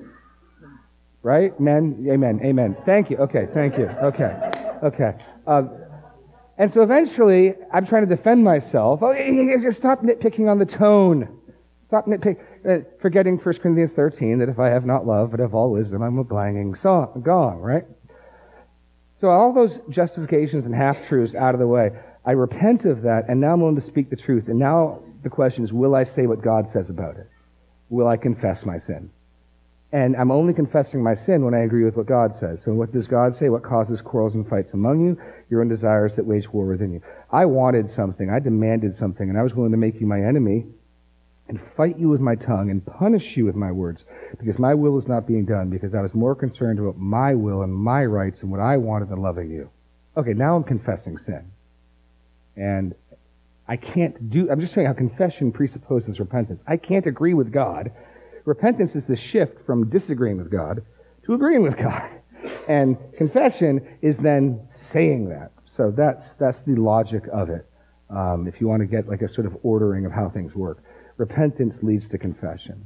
[1.24, 1.58] Right?
[1.60, 2.76] Men, amen, amen.
[2.86, 3.18] Thank you.
[3.18, 3.86] Okay, thank you.
[3.86, 4.36] Okay,
[4.84, 5.14] okay.
[5.46, 5.64] Uh,
[6.58, 9.02] and so eventually, I'm trying to defend myself.
[9.02, 9.14] Oh,
[9.62, 11.40] just stop nitpicking on the tone.
[11.88, 12.38] Stop nitpicking,
[12.70, 16.02] uh, forgetting 1 Corinthians 13 that if I have not love, but have all wisdom,
[16.02, 17.84] I'm a clanging song, gong, right?
[19.20, 21.92] So all those justifications and half truths out of the way,
[22.26, 24.48] I repent of that, and now I'm willing to speak the truth.
[24.48, 27.28] And now the question is, will I say what God says about it?
[27.90, 29.10] Will I confess my sin?
[29.94, 32.62] And I'm only confessing my sin when I agree with what God says.
[32.64, 33.50] So what does God say?
[33.50, 35.18] What causes quarrels and fights among you?
[35.50, 37.02] Your own desires that wage war within you.
[37.30, 38.30] I wanted something.
[38.30, 40.66] I demanded something, and I was willing to make you my enemy
[41.50, 44.06] and fight you with my tongue and punish you with my words
[44.40, 47.62] because my will is not being done because I was more concerned about my will
[47.62, 49.70] and my rights and what I wanted than loving you.
[50.16, 51.52] Okay, now I'm confessing sin.
[52.56, 52.96] And
[53.68, 56.64] I can't do, I'm just showing how confession presupposes repentance.
[56.68, 57.92] I can't agree with God.
[58.46, 60.84] Repentance is the shift from disagreeing with God
[61.26, 62.10] to agreeing with God.
[62.68, 65.52] And confession is then saying that.
[65.66, 67.68] So that's, that's the logic of it.
[68.10, 70.84] Um, if you want to get like a sort of ordering of how things work
[71.18, 72.84] repentance leads to confession,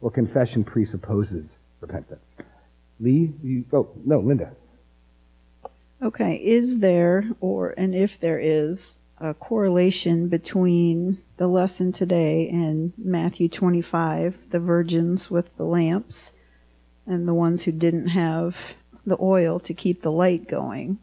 [0.00, 2.28] or confession presupposes repentance.
[3.00, 4.52] Lee, you, oh, no, Linda.
[6.00, 12.92] Okay, is there, or, and if there is, a correlation between the lesson today and
[12.98, 16.32] Matthew 25, the virgins with the lamps,
[17.06, 18.74] and the ones who didn't have
[19.06, 20.98] the oil to keep the light going?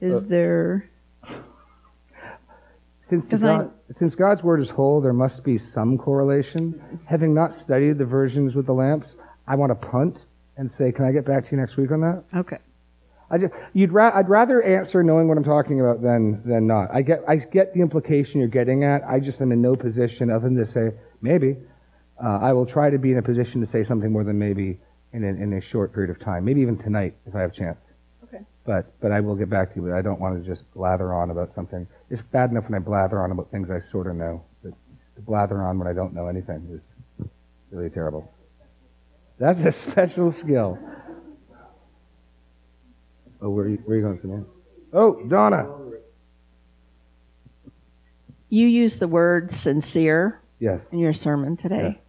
[0.00, 0.90] Is uh, there
[3.08, 7.00] since, God, since God's word is whole, there must be some correlation.
[7.06, 9.14] Having not studied the versions with the lamps,
[9.46, 10.18] I want to punt
[10.56, 12.58] and say, "Can I get back to you next week on that?" Okay.
[13.30, 16.90] I just, you'd ra- I'd rather answer knowing what I'm talking about than than not.
[16.92, 19.02] I get I get the implication you're getting at.
[19.04, 21.56] I just am in no position other than to say maybe.
[22.22, 24.78] Uh, I will try to be in a position to say something more than maybe
[25.12, 26.44] in a, in a short period of time.
[26.44, 27.78] Maybe even tonight if I have a chance.
[28.64, 29.88] But but I will get back to you.
[29.88, 31.86] But I don't want to just blather on about something.
[32.10, 34.42] It's bad enough when I blather on about things I sort of know.
[34.62, 34.72] But
[35.16, 37.26] to blather on when I don't know anything is
[37.70, 38.32] really terrible.
[39.38, 40.78] That's a special skill.
[43.40, 44.46] Oh, where are you, where are you going, Samantha?
[44.92, 45.68] Oh, Donna.
[48.48, 50.80] You used the word sincere yes.
[50.92, 52.00] in your sermon today.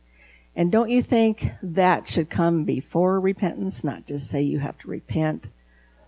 [0.55, 4.87] And don't you think that should come before repentance, not just say you have to
[4.87, 5.47] repent?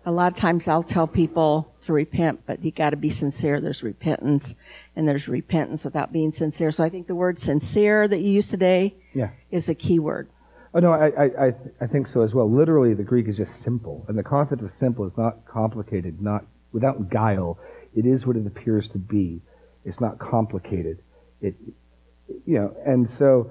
[0.06, 3.60] A lot of times I'll tell people to repent, but you got to be sincere.
[3.60, 4.56] There's repentance,
[4.96, 6.72] and there's repentance without being sincere.
[6.72, 9.32] So I think the word sincere that you use today Yeah.
[9.52, 10.30] is a key word.
[10.78, 12.48] Oh no, I, I, I, think so as well.
[12.48, 16.46] Literally, the Greek is just simple, and the concept of simple is not complicated, not
[16.72, 17.58] without guile.
[17.96, 19.42] It is what it appears to be.
[19.86, 21.00] It's not complicated.
[21.42, 21.56] It,
[22.46, 23.50] you know, and so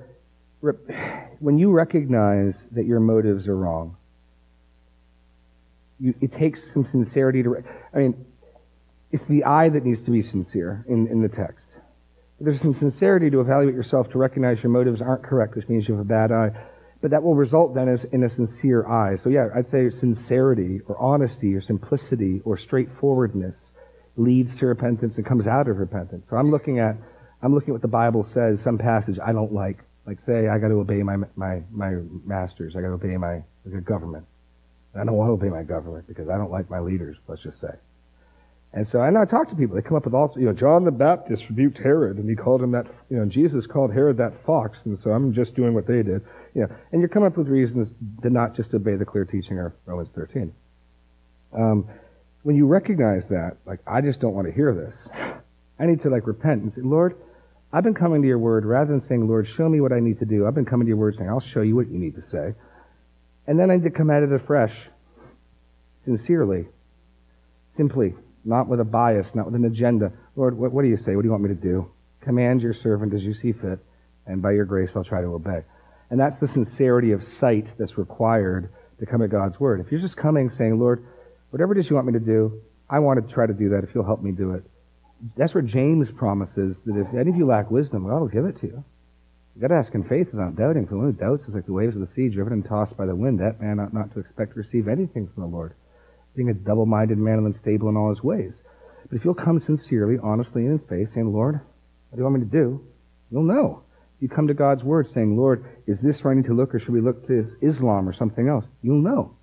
[1.40, 3.96] when you recognize that your motives are wrong,
[5.98, 7.64] you, it takes some sincerity to.
[7.92, 8.24] I mean,
[9.10, 11.66] it's the I that needs to be sincere in, in the text.
[12.40, 15.94] There's some sincerity to evaluate yourself to recognize your motives aren't correct, which means you
[15.94, 16.52] have a bad eye.
[17.00, 19.16] But that will result then as in a sincere eye.
[19.16, 23.70] So yeah, I'd say sincerity or honesty or simplicity or straightforwardness
[24.16, 26.26] leads to repentance and comes out of repentance.
[26.28, 26.96] So I'm looking at
[27.42, 29.78] I'm looking at what the Bible says, some passage I don't like.
[30.06, 33.42] Like say I got to obey my my my masters, I got to obey my
[33.84, 34.24] government.
[34.94, 37.60] I don't want to obey my government because I don't like my leaders, let's just
[37.60, 37.74] say.
[38.72, 39.76] And so, and I talk to people.
[39.76, 42.62] They come up with all, you know, John the Baptist rebuked Herod, and he called
[42.62, 45.86] him that, you know, Jesus called Herod that fox, and so I'm just doing what
[45.86, 46.22] they did.
[46.62, 49.72] Know, and you come up with reasons to not just obey the clear teaching of
[49.84, 50.52] Romans 13.
[51.52, 51.88] Um,
[52.42, 55.08] when you recognize that, like, I just don't want to hear this.
[55.78, 57.16] I need to, like, repent and say, Lord,
[57.72, 60.20] I've been coming to your word rather than saying, Lord, show me what I need
[60.20, 60.46] to do.
[60.46, 62.54] I've been coming to your word saying, I'll show you what you need to say.
[63.46, 64.74] And then I need to come at it afresh,
[66.04, 66.66] sincerely,
[67.76, 68.14] simply,
[68.44, 70.12] not with a bias, not with an agenda.
[70.36, 71.16] Lord, what, what do you say?
[71.16, 71.90] What do you want me to do?
[72.22, 73.78] Command your servant as you see fit,
[74.26, 75.62] and by your grace I'll try to obey.
[76.10, 79.80] And that's the sincerity of sight that's required to come at God's word.
[79.80, 81.04] If you're just coming saying, Lord,
[81.50, 83.82] whatever it is you want me to do, I want to try to do that
[83.82, 84.64] if you'll help me do it.
[85.36, 88.60] That's where James promises that if any of you lack wisdom, God will give it
[88.60, 88.84] to you.
[89.54, 90.84] You've got to ask in faith without doubting.
[90.84, 92.96] For the one who doubts is like the waves of the sea, driven and tossed
[92.96, 93.40] by the wind.
[93.40, 95.74] That man ought not to expect to receive anything from the Lord,
[96.36, 98.60] being a double-minded man and unstable in all his ways.
[99.08, 101.54] But if you'll come sincerely, honestly, and in faith, saying, Lord,
[102.10, 102.86] what do you want me to do?
[103.30, 103.82] You'll know.
[104.20, 106.78] You come to God's word saying, Lord, is this where I need to look, or
[106.78, 108.64] should we look to Islam or something else?
[108.82, 109.36] You'll know.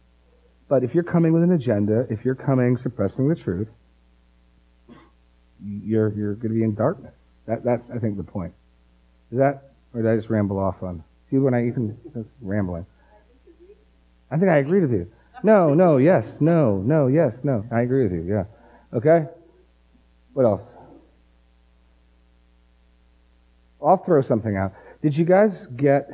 [0.67, 3.67] But if you're coming with an agenda, if you're coming suppressing the truth,
[5.63, 7.13] you're you're going to be in darkness.
[7.45, 8.53] That that's I think the point.
[9.31, 11.03] Is that or did I just ramble off on?
[11.29, 11.97] See when I even
[12.41, 12.85] rambling.
[14.31, 15.11] I think I agree with you.
[15.43, 17.65] No, no, yes, no, no, yes, no.
[17.71, 18.23] I agree with you.
[18.23, 18.45] Yeah.
[18.97, 19.27] Okay.
[20.33, 20.63] What else?
[23.83, 24.73] I'll throw something out.
[25.01, 26.09] Did you guys get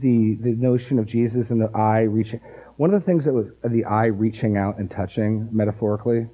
[0.00, 2.40] the the notion of Jesus and the eye reaching?
[2.76, 6.26] One of the things that was the eye reaching out and touching metaphorically.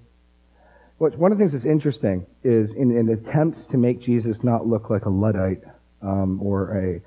[0.99, 4.67] What, one of the things that's interesting is in, in attempts to make Jesus not
[4.67, 5.63] look like a luddite
[6.03, 7.01] um, or a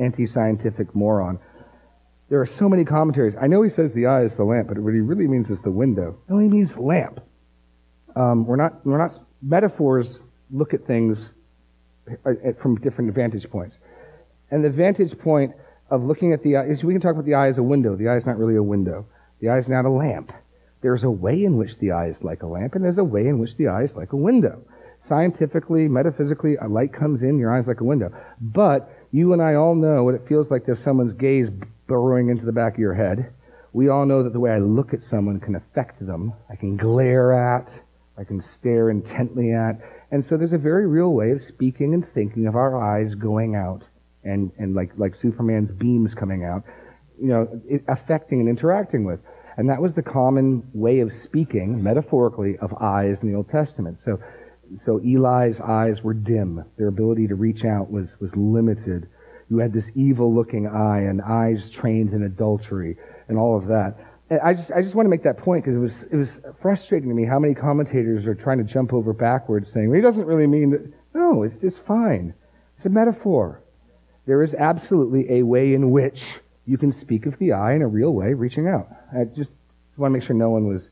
[0.00, 1.38] anti-scientific moron.
[2.28, 3.34] There are so many commentaries.
[3.40, 5.60] I know he says the eye is the lamp, but what he really means is
[5.60, 6.18] the window.
[6.28, 7.20] No, he means lamp.
[8.16, 8.84] Um, we're not.
[8.84, 9.18] We're not.
[9.40, 10.18] Metaphors
[10.50, 11.32] look at things
[12.26, 13.76] Uh, uh, from different vantage points,
[14.50, 15.52] and the vantage point
[15.90, 16.66] of looking at the eye.
[16.82, 17.94] We can talk about the eye as a window.
[17.94, 19.06] The eye is not really a window.
[19.40, 20.32] The eye is not a lamp.
[20.80, 23.28] There's a way in which the eye is like a lamp, and there's a way
[23.28, 24.64] in which the eye is like a window
[25.08, 28.12] scientifically, metaphysically, a light comes in, your eye's like a window.
[28.40, 31.50] But you and I all know what it feels like to have someone's gaze
[31.86, 33.32] burrowing into the back of your head.
[33.72, 36.32] We all know that the way I look at someone can affect them.
[36.50, 37.70] I can glare at,
[38.18, 39.80] I can stare intently at.
[40.12, 43.56] And so there's a very real way of speaking and thinking of our eyes going
[43.56, 43.82] out
[44.22, 46.62] and, and like, like Superman's beams coming out,
[47.20, 49.18] you know, it, affecting and interacting with.
[49.56, 53.98] And that was the common way of speaking, metaphorically, of eyes in the Old Testament.
[54.04, 54.20] So
[54.84, 56.64] so Eli's eyes were dim.
[56.76, 59.08] Their ability to reach out was, was limited.
[59.50, 62.96] You had this evil looking eye and eyes trained in adultery
[63.28, 63.98] and all of that.
[64.40, 67.08] I just, I just want to make that point because it was, it was frustrating
[67.08, 70.24] to me how many commentators are trying to jump over backwards saying, well, he doesn't
[70.24, 70.92] really mean that.
[71.14, 72.32] No, it's, it's fine.
[72.76, 73.62] It's a metaphor.
[74.26, 76.24] There is absolutely a way in which
[76.66, 78.88] you can speak of the eye in a real way, reaching out.
[79.12, 79.50] I just
[79.96, 80.88] want to make sure no one was,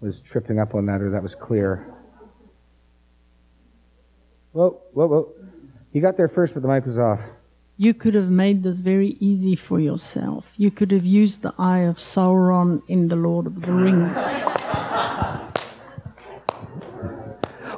[0.00, 1.92] was tripping up on that or that was clear.
[4.52, 5.32] Whoa, whoa, whoa.
[5.92, 7.20] He got there first, but the mic was off.
[7.80, 10.52] You could have made this very easy for yourself.
[10.58, 14.18] You could have used the eye of Sauron in The Lord of the Rings.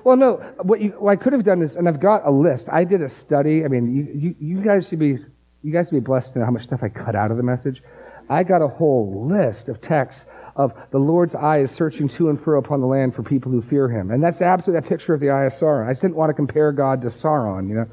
[0.02, 0.38] Well, no.
[0.62, 2.68] What, you, what I could have done is, and I've got a list.
[2.68, 3.64] I did a study.
[3.64, 5.18] I mean, you, you, you guys should be,
[5.62, 7.44] you guys should be blessed to know how much stuff I cut out of the
[7.44, 7.80] message.
[8.28, 10.24] I got a whole list of texts
[10.56, 13.62] of the Lord's eye is searching to and fro upon the land for people who
[13.62, 14.10] fear him.
[14.10, 15.86] And that's absolutely a picture of the eye of Sauron.
[15.86, 17.86] I just didn't want to compare God to Sauron, you know.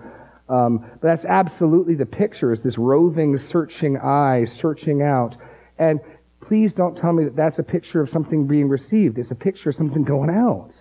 [0.49, 5.37] Um, but that's absolutely the picture is this roving, searching eye, searching out.
[5.77, 5.99] And
[6.41, 9.19] please don't tell me that that's a picture of something being received.
[9.19, 10.71] It's a picture of something going out.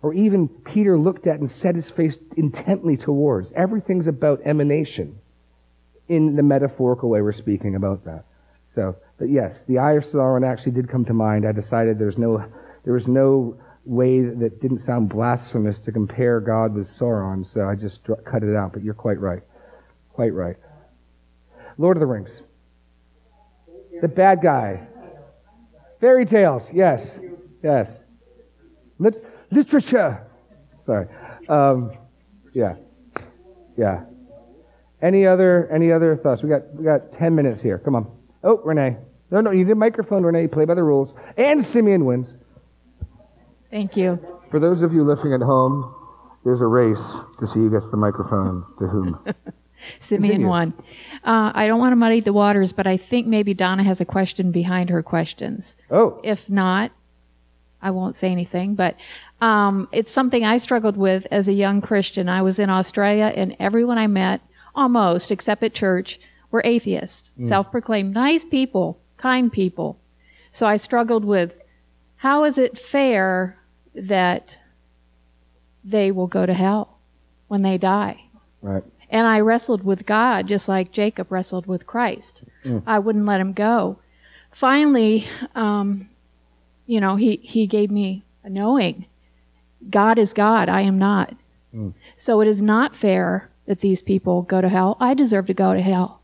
[0.00, 3.52] Or even Peter looked at and set his face intently towards.
[3.52, 5.18] Everything's about emanation
[6.08, 8.24] in the metaphorical way we're speaking about that.
[8.74, 11.46] So, but yes, the eye of Sauron actually did come to mind.
[11.46, 12.44] I decided there's no,
[12.84, 17.74] there was no way that didn't sound blasphemous to compare God with Sauron, so I
[17.74, 18.72] just cut it out.
[18.72, 19.42] But you're quite right,
[20.12, 20.56] quite right.
[21.76, 22.30] Lord of the Rings,
[24.00, 24.86] the bad guy,
[26.00, 26.66] fairy tales.
[26.72, 27.18] Yes,
[27.62, 27.90] yes.
[28.98, 30.26] Lit- literature.
[30.86, 31.06] Sorry.
[31.48, 31.92] Um,
[32.52, 32.76] yeah,
[33.76, 34.04] yeah.
[35.02, 36.42] Any other any other thoughts?
[36.42, 37.78] We got we got ten minutes here.
[37.78, 38.10] Come on.
[38.42, 38.96] Oh, Renee.
[39.30, 40.46] No, no, you need a microphone, Renee.
[40.46, 41.14] Play by the rules.
[41.36, 42.36] And Simeon wins.
[43.74, 44.24] Thank you.
[44.52, 45.92] For those of you listening at home,
[46.44, 49.18] there's a race to see who gets the microphone to whom.
[49.98, 50.74] Simeon won.
[51.24, 54.04] Uh, I don't want to muddy the waters, but I think maybe Donna has a
[54.04, 55.74] question behind her questions.
[55.90, 56.92] Oh, If not,
[57.82, 58.94] I won't say anything, but
[59.40, 62.28] um, it's something I struggled with as a young Christian.
[62.28, 64.40] I was in Australia, and everyone I met,
[64.76, 66.20] almost except at church,
[66.52, 69.98] were atheists, self proclaimed nice people, kind people.
[70.52, 71.56] So I struggled with
[72.18, 73.58] how is it fair
[73.94, 74.58] that
[75.84, 76.98] they will go to hell
[77.48, 78.24] when they die?
[78.62, 78.82] right.
[79.10, 82.42] And I wrestled with God just like Jacob wrestled with Christ.
[82.86, 83.98] I wouldn't let him go.
[84.50, 86.08] Finally, um,
[86.86, 89.06] you know, he, he gave me a knowing.
[89.90, 90.68] God is God.
[90.68, 91.34] I am not.
[92.16, 94.96] So it is not fair that these people go to hell.
[95.00, 96.20] I deserve to go to hell.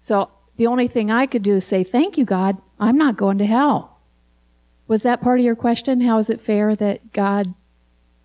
[0.00, 2.58] So the only thing I could do is say, thank you, God.
[2.78, 3.99] I'm not going to hell.
[4.90, 6.00] Was that part of your question?
[6.00, 7.54] How is it fair that God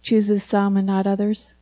[0.02, 1.54] chooses some and not others?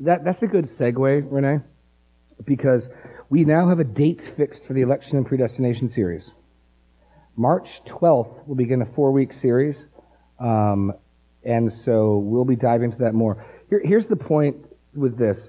[0.00, 1.60] That, that's a good segue, Renee,
[2.44, 2.90] because
[3.30, 6.30] we now have a date fixed for the election and predestination series.
[7.34, 9.86] March 12th will begin a four week series,
[10.38, 10.92] um,
[11.44, 13.42] and so we'll be diving into that more.
[13.70, 14.58] Here, here's the point
[14.94, 15.48] with this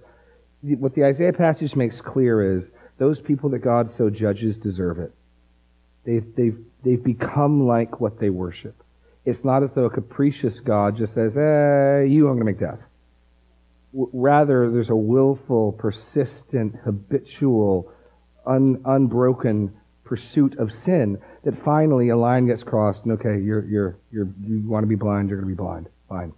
[0.61, 5.13] what the Isaiah passage makes clear is those people that God so judges deserve it.
[6.05, 8.83] They've, they've, they've become like what they worship.
[9.25, 12.59] It's not as though a capricious God just says, eh, you I'm going to make
[12.59, 12.79] death.
[13.93, 17.91] W- rather, there's a willful, persistent, habitual,
[18.45, 19.73] un, unbroken
[20.03, 24.61] pursuit of sin that finally a line gets crossed and okay, you're, you're, you're, you
[24.67, 25.87] want to be blind, you're going to be blind.
[26.09, 26.33] Fine.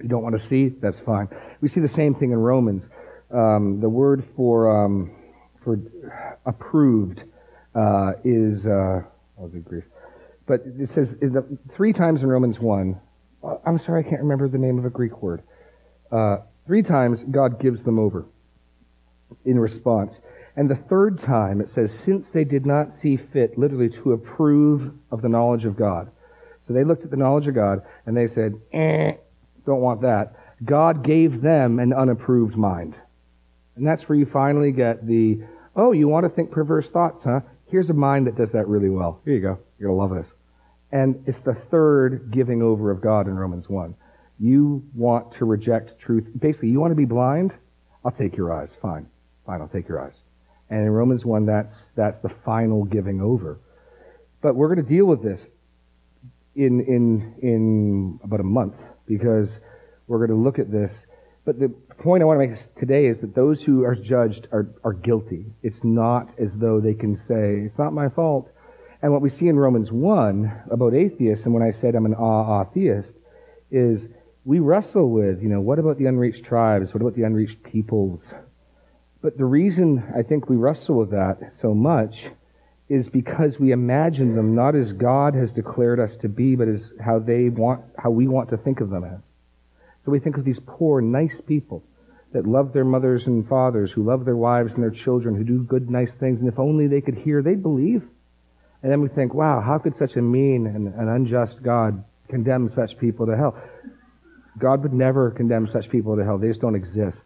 [0.00, 1.28] You don't want to see, that's fine.
[1.60, 2.88] We see the same thing in Romans.
[3.30, 5.12] Um, the word for, um,
[5.70, 7.24] for approved
[7.74, 9.02] uh, is, uh,
[9.40, 9.84] oh, good grief.
[10.46, 11.44] But it says the,
[11.74, 13.00] three times in Romans 1,
[13.42, 15.42] uh, I'm sorry, I can't remember the name of a Greek word.
[16.10, 18.26] Uh, three times God gives them over
[19.44, 20.18] in response.
[20.56, 24.92] And the third time it says, since they did not see fit, literally, to approve
[25.10, 26.10] of the knowledge of God.
[26.66, 29.12] So they looked at the knowledge of God and they said, eh,
[29.64, 30.34] don't want that.
[30.64, 32.96] God gave them an unapproved mind.
[33.76, 35.40] And that's where you finally get the,
[35.76, 37.40] oh, you want to think perverse thoughts, huh?
[37.66, 39.20] Here's a mind that does that really well.
[39.24, 39.58] Here you go.
[39.78, 40.32] You're going to love this.
[40.92, 43.94] And it's the third giving over of God in Romans 1.
[44.40, 46.26] You want to reject truth.
[46.38, 47.54] Basically, you want to be blind?
[48.04, 48.70] I'll take your eyes.
[48.82, 49.06] Fine.
[49.46, 50.14] Fine, I'll take your eyes.
[50.68, 53.58] And in Romans 1, that's, that's the final giving over.
[54.40, 55.40] But we're going to deal with this
[56.54, 58.74] in, in, in about a month
[59.06, 59.58] because
[60.06, 60.92] we're going to look at this.
[61.44, 64.68] But the point I want to make today is that those who are judged are,
[64.84, 65.46] are guilty.
[65.62, 68.50] It's not as though they can say, it's not my fault.
[69.02, 72.14] And what we see in Romans 1 about atheists, and when I said I'm an
[72.14, 73.14] ah, ah theist,
[73.70, 74.06] is
[74.44, 76.92] we wrestle with, you know, what about the unreached tribes?
[76.92, 78.22] What about the unreached peoples?
[79.22, 82.26] But the reason I think we wrestle with that so much
[82.88, 86.92] is because we imagine them not as God has declared us to be, but as
[87.00, 89.20] how they want, how we want to think of them as.
[90.04, 91.82] So we think of these poor, nice people
[92.32, 95.62] that love their mothers and fathers, who love their wives and their children, who do
[95.62, 98.02] good, nice things, and if only they could hear, they'd believe.
[98.82, 102.96] And then we think, wow, how could such a mean and, unjust God condemn such
[102.96, 103.60] people to hell?
[104.58, 106.38] God would never condemn such people to hell.
[106.38, 107.24] They just don't exist.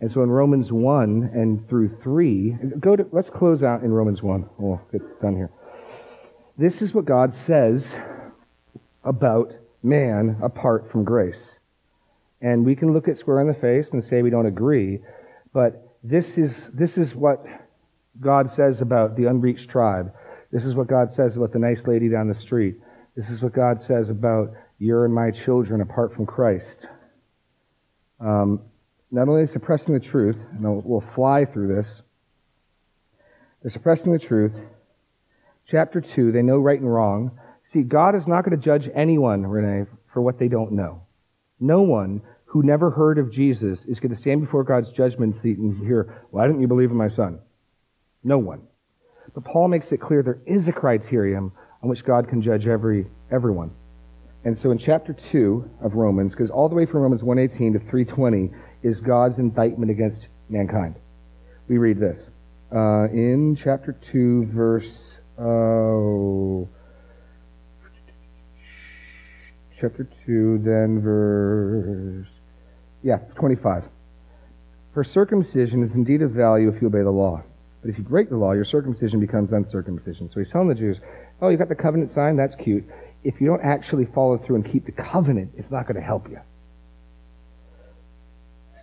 [0.00, 4.22] And so in Romans 1 and through 3, go to, let's close out in Romans
[4.22, 4.50] 1.
[4.58, 5.50] We'll get done here.
[6.58, 7.94] This is what God says
[9.02, 9.52] about
[9.82, 11.53] man apart from grace.
[12.40, 15.00] And we can look at square in the face and say we don't agree,
[15.52, 17.44] but this is, this is what
[18.20, 20.12] God says about the unreached tribe.
[20.52, 22.76] This is what God says about the nice lady down the street.
[23.16, 26.86] This is what God says about you're and my children apart from Christ.
[28.20, 28.60] Um,
[29.10, 32.02] not only suppressing the truth, and we'll fly through this,
[33.62, 34.52] they're suppressing the truth.
[35.66, 37.30] Chapter 2, they know right and wrong.
[37.72, 41.03] See, God is not going to judge anyone, Renee, for what they don't know.
[41.64, 45.56] No one who never heard of Jesus is going to stand before God's judgment seat
[45.56, 47.38] and hear, Why didn't you believe in my son?
[48.22, 48.60] No one.
[49.34, 51.50] But Paul makes it clear there is a criterion
[51.82, 53.70] on which God can judge every everyone.
[54.44, 57.78] And so in chapter 2 of Romans, because all the way from Romans 118 to
[57.78, 58.50] 320
[58.82, 60.96] is God's indictment against mankind.
[61.66, 62.28] We read this.
[62.70, 65.16] Uh, in chapter 2, verse.
[65.38, 66.68] Oh,
[69.84, 72.26] chapter 2, then verse.
[73.02, 73.84] Yeah, 25.
[74.94, 77.42] For circumcision is indeed of value if you obey the law.
[77.82, 80.30] But if you break the law, your circumcision becomes uncircumcision.
[80.32, 81.00] So he's telling the Jews,
[81.42, 82.34] oh, you got the covenant sign?
[82.34, 82.84] That's cute.
[83.24, 86.30] If you don't actually follow through and keep the covenant, it's not going to help
[86.30, 86.38] you.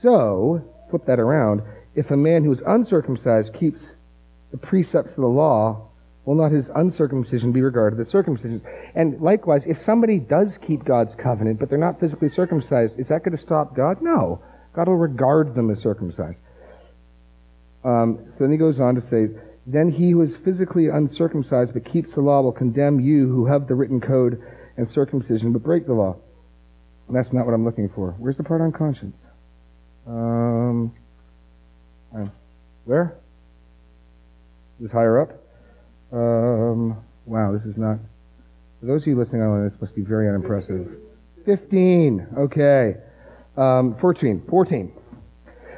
[0.04, 1.64] So, flip that around.
[1.95, 3.95] If a man who is uncircumcised keeps
[4.52, 5.88] the precepts of the law,
[6.26, 8.61] will not his uncircumcision be regarded as circumcision?
[8.95, 13.24] And likewise, if somebody does keep God's covenant, but they're not physically circumcised, is that
[13.24, 14.01] going to stop God?
[14.01, 14.41] No.
[14.74, 16.38] God will regard them as circumcised.
[17.84, 19.30] Um, so then he goes on to say,
[19.65, 23.67] Then he who is physically uncircumcised but keeps the law will condemn you who have
[23.67, 24.41] the written code
[24.78, 26.15] and circumcision but break the law.
[27.07, 28.11] And that's not what I'm looking for.
[28.19, 29.17] Where's the part on conscience?
[30.07, 30.93] Um,
[32.86, 33.15] where?
[34.82, 35.40] Is higher up?
[36.12, 37.97] Um, wow, this is not.
[38.80, 40.89] For those of you listening online, this must be very unimpressive.
[41.45, 42.28] 15.
[42.38, 42.95] Okay.
[43.57, 44.43] Um, 14.
[44.49, 44.91] 14.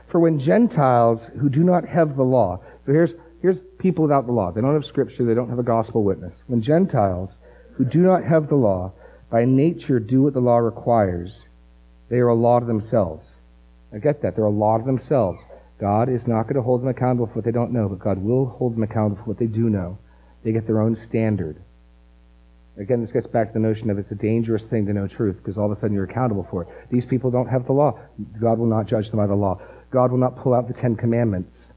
[0.10, 4.32] For when Gentiles who do not have the law, so here's, here's people without the
[4.32, 4.52] law.
[4.52, 6.34] They don't have scripture, they don't have a gospel witness.
[6.48, 7.38] When Gentiles
[7.74, 8.94] who do not have the law,
[9.30, 11.46] by nature do what the law requires,
[12.10, 13.28] they are a law to themselves.
[13.94, 14.36] I get that.
[14.36, 15.40] They're a law to themselves.
[15.80, 18.20] God is not going to hold them accountable for what they don't know, but God
[18.20, 19.98] will hold them accountable for what they do know.
[20.44, 21.58] They get their own standard.
[22.78, 25.38] Again, this gets back to the notion of it's a dangerous thing to know truth
[25.38, 26.70] because all of a sudden you're accountable for it.
[26.89, 28.00] These people don't have the law.
[28.41, 29.62] God will not judge them by the law.
[29.91, 31.70] God will not pull out the Ten Commandments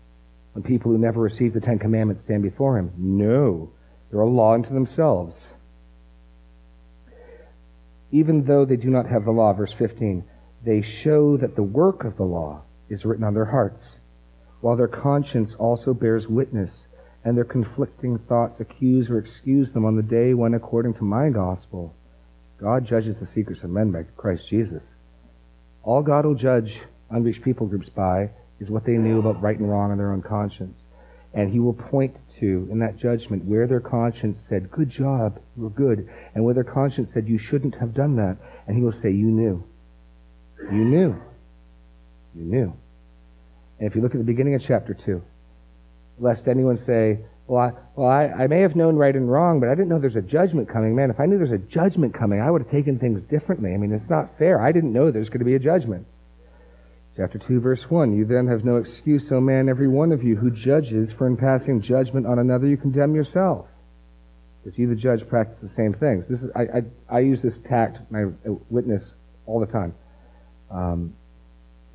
[0.55, 2.91] when people who never received the Ten Commandments stand before Him.
[2.97, 3.71] No.
[4.11, 5.51] They're a law unto themselves.
[8.11, 10.25] Even though they do not have the law, verse 15,
[10.65, 13.99] they show that the work of the law is written on their hearts,
[14.61, 16.87] while their conscience also bears witness,
[17.27, 21.29] and their conflicting thoughts accuse or excuse them on the day when, according to my
[21.29, 21.93] gospel,
[22.61, 24.85] God judges the secrets of men by Christ Jesus.
[25.83, 29.69] All God will judge unreached people groups by is what they knew about right and
[29.69, 30.79] wrong in their own conscience.
[31.35, 35.65] And he will point to, in that judgment, where their conscience said, Good job, you
[35.65, 38.37] were good, and where their conscience said, You shouldn't have done that.
[38.69, 39.65] And he will say, You knew.
[40.61, 41.21] You knew.
[42.37, 42.77] You knew.
[43.81, 45.21] And if you look at the beginning of chapter 2,
[46.19, 49.69] lest anyone say, well, I, well I, I may have known right and wrong, but
[49.69, 50.97] I didn't know there's a judgment coming.
[50.97, 53.73] Man, if I knew there's a judgment coming, I would have taken things differently.
[53.73, 54.61] I mean, it's not fair.
[54.61, 56.07] I didn't know there's going to be a judgment.
[57.17, 60.37] Chapter 2, verse 1 You then have no excuse, O man, every one of you
[60.37, 63.67] who judges, for in passing judgment on another you condemn yourself.
[64.63, 66.27] Because you, the judge, practice the same things.
[66.27, 68.27] This is, I, I, I use this tact, my
[68.69, 69.13] witness,
[69.47, 69.95] all the time.
[70.71, 71.15] Um,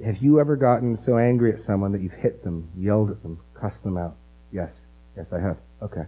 [0.03, 3.39] have you ever gotten so angry at someone that you've hit them, yelled at them,
[3.61, 4.15] cussed them out?
[4.51, 4.81] Yes.
[5.15, 5.57] Yes, I have.
[5.81, 6.03] Okay.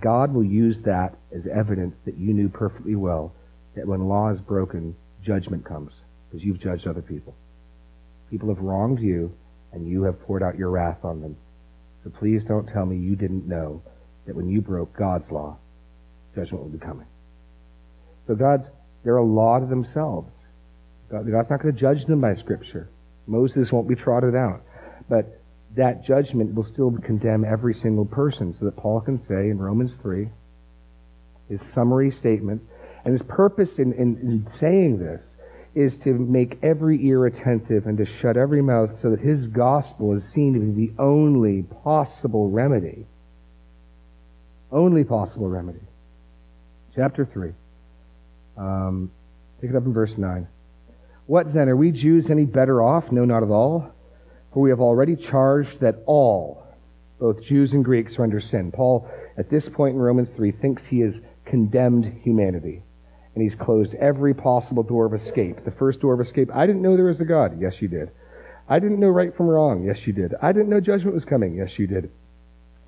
[0.00, 3.32] God will use that as evidence that you knew perfectly well
[3.74, 4.94] that when law is broken,
[5.24, 5.92] judgment comes
[6.28, 7.34] because you've judged other people.
[8.30, 9.32] People have wronged you
[9.72, 11.36] and you have poured out your wrath on them.
[12.04, 13.82] So please don't tell me you didn't know
[14.26, 15.56] that when you broke God's law,
[16.34, 17.06] judgment will be coming.
[18.26, 18.68] So God's,
[19.02, 20.36] they're a law to themselves.
[21.10, 22.88] God, God's not going to judge them by Scripture.
[23.26, 24.62] Moses won't be trotted out.
[25.08, 25.39] But
[25.76, 29.96] that judgment will still condemn every single person, so that Paul can say in Romans
[29.96, 30.28] 3,
[31.48, 32.62] his summary statement,
[33.04, 35.36] and his purpose in, in, in saying this
[35.74, 40.12] is to make every ear attentive and to shut every mouth so that his gospel
[40.14, 43.06] is seen to be the only possible remedy.
[44.72, 45.80] Only possible remedy.
[46.94, 47.52] Chapter 3.
[48.56, 49.10] Um,
[49.60, 50.46] pick it up in verse 9.
[51.26, 51.68] What then?
[51.68, 53.12] Are we Jews any better off?
[53.12, 53.92] No, not at all.
[54.52, 56.64] For we have already charged that all,
[57.18, 58.72] both Jews and Greeks, are under sin.
[58.72, 62.82] Paul, at this point in Romans 3, thinks he has condemned humanity.
[63.34, 65.64] And he's closed every possible door of escape.
[65.64, 67.60] The first door of escape, I didn't know there was a God.
[67.60, 68.10] Yes, you did.
[68.68, 69.84] I didn't know right from wrong.
[69.84, 70.34] Yes, you did.
[70.42, 71.54] I didn't know judgment was coming.
[71.54, 72.10] Yes, you did.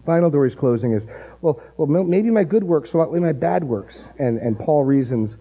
[0.05, 1.07] Final door he's closing is,
[1.43, 4.09] well, well, maybe my good works will outweigh my bad works.
[4.19, 5.37] And, and Paul reasons,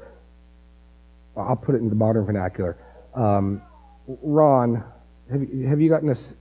[1.36, 2.78] I'll put it in the modern vernacular.
[3.16, 3.62] Um,
[4.08, 4.84] Ron,
[5.32, 6.34] have you, have you gotten a, s-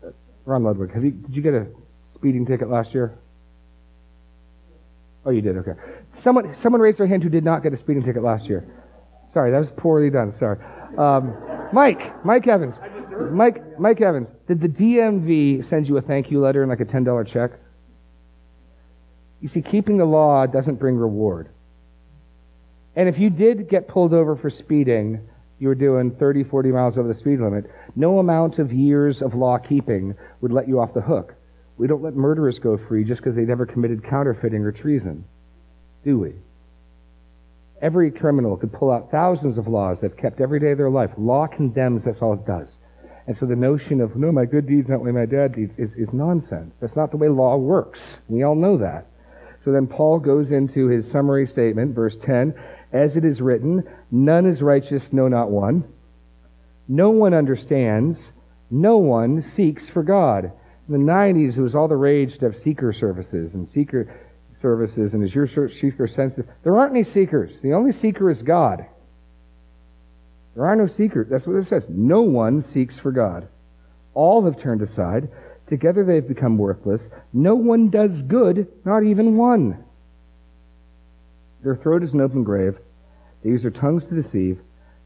[0.44, 1.66] Ron Ludwig, have you, did you get a
[2.14, 3.16] speeding ticket last year?
[5.24, 5.72] Oh, you did, okay.
[6.12, 8.66] Someone, someone raised their hand who did not get a speeding ticket last year.
[9.28, 10.58] Sorry, that was poorly done, sorry.
[10.98, 11.34] Um,
[11.72, 12.76] Mike, Mike Evans.
[13.30, 16.84] Mike, Mike Evans, did the DMV send you a thank you letter and like a
[16.84, 17.52] $10 check?
[19.40, 21.48] You see, keeping the law doesn't bring reward.
[22.96, 25.28] And if you did get pulled over for speeding,
[25.60, 29.34] you were doing 30, 40 miles over the speed limit, no amount of years of
[29.34, 31.34] law keeping would let you off the hook.
[31.76, 35.24] We don't let murderers go free just because they never committed counterfeiting or treason,
[36.02, 36.32] do we?
[37.82, 41.10] Every criminal could pull out thousands of laws they've kept every day of their life.
[41.16, 42.76] Law condemns, that's all it does.
[43.26, 46.12] And so the notion of, no, my good deeds outweigh my bad deeds is, is
[46.12, 46.74] nonsense.
[46.80, 48.18] That's not the way law works.
[48.28, 49.06] We all know that.
[49.64, 52.54] So then Paul goes into his summary statement, verse 10
[52.92, 55.84] As it is written, none is righteous, no, not one.
[56.88, 58.32] No one understands,
[58.70, 60.52] no one seeks for God.
[60.88, 64.12] In the 90s, it was all the rage to have seeker services and seeker
[64.60, 66.50] services, and is your seeker sensitive?
[66.62, 67.60] There aren't any seekers.
[67.60, 68.84] The only seeker is God.
[70.54, 71.28] There are no seekers.
[71.30, 71.86] That's what it says.
[71.88, 73.46] No one seeks for God.
[74.14, 75.28] All have turned aside.
[75.68, 77.08] Together they've become worthless.
[77.32, 79.84] No one does good, not even one.
[81.62, 82.78] Their throat is an open grave.
[83.42, 84.60] They use their tongues to deceive.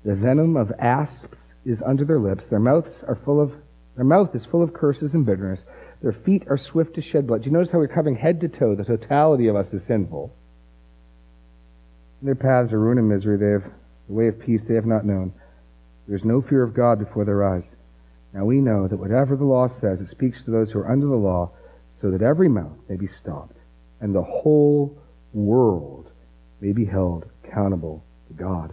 [0.05, 2.47] The venom of asps is under their lips.
[2.47, 3.55] Their mouths are full of
[3.97, 5.65] their mouth is full of curses and bitterness.
[6.03, 7.43] Their feet are swift to shed blood.
[7.43, 8.75] Do you notice how we're covering head to toe?
[8.75, 10.35] The totality of us is sinful.
[12.21, 13.37] Their paths are ruin and misery.
[13.37, 13.71] They have
[14.09, 15.33] the way of peace they have not known.
[16.07, 17.65] There is no fear of God before their eyes.
[18.33, 21.07] Now we know that whatever the law says, it speaks to those who are under
[21.07, 21.53] the law,
[22.01, 23.57] so that every mouth may be stopped,
[24.01, 24.99] and the whole
[25.33, 26.11] world
[26.65, 28.73] may be held accountable to God.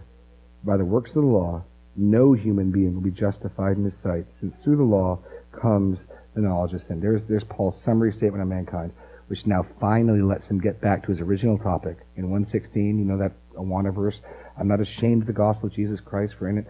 [0.64, 1.62] By the works of the law,
[1.94, 5.18] no human being will be justified in his sight, since through the law
[5.52, 5.98] comes
[6.34, 7.00] the knowledge of sin.
[7.00, 8.92] There's, there's Paul's summary statement on mankind,
[9.26, 11.98] which now finally lets him get back to his original topic.
[12.16, 14.18] In 116, you know that Awana verse,
[14.58, 16.66] I'm not ashamed of the gospel of Jesus Christ, for in it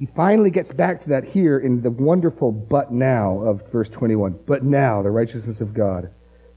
[0.00, 4.40] he finally gets back to that here in the wonderful but now of verse 21.
[4.46, 6.10] But now the righteousness of God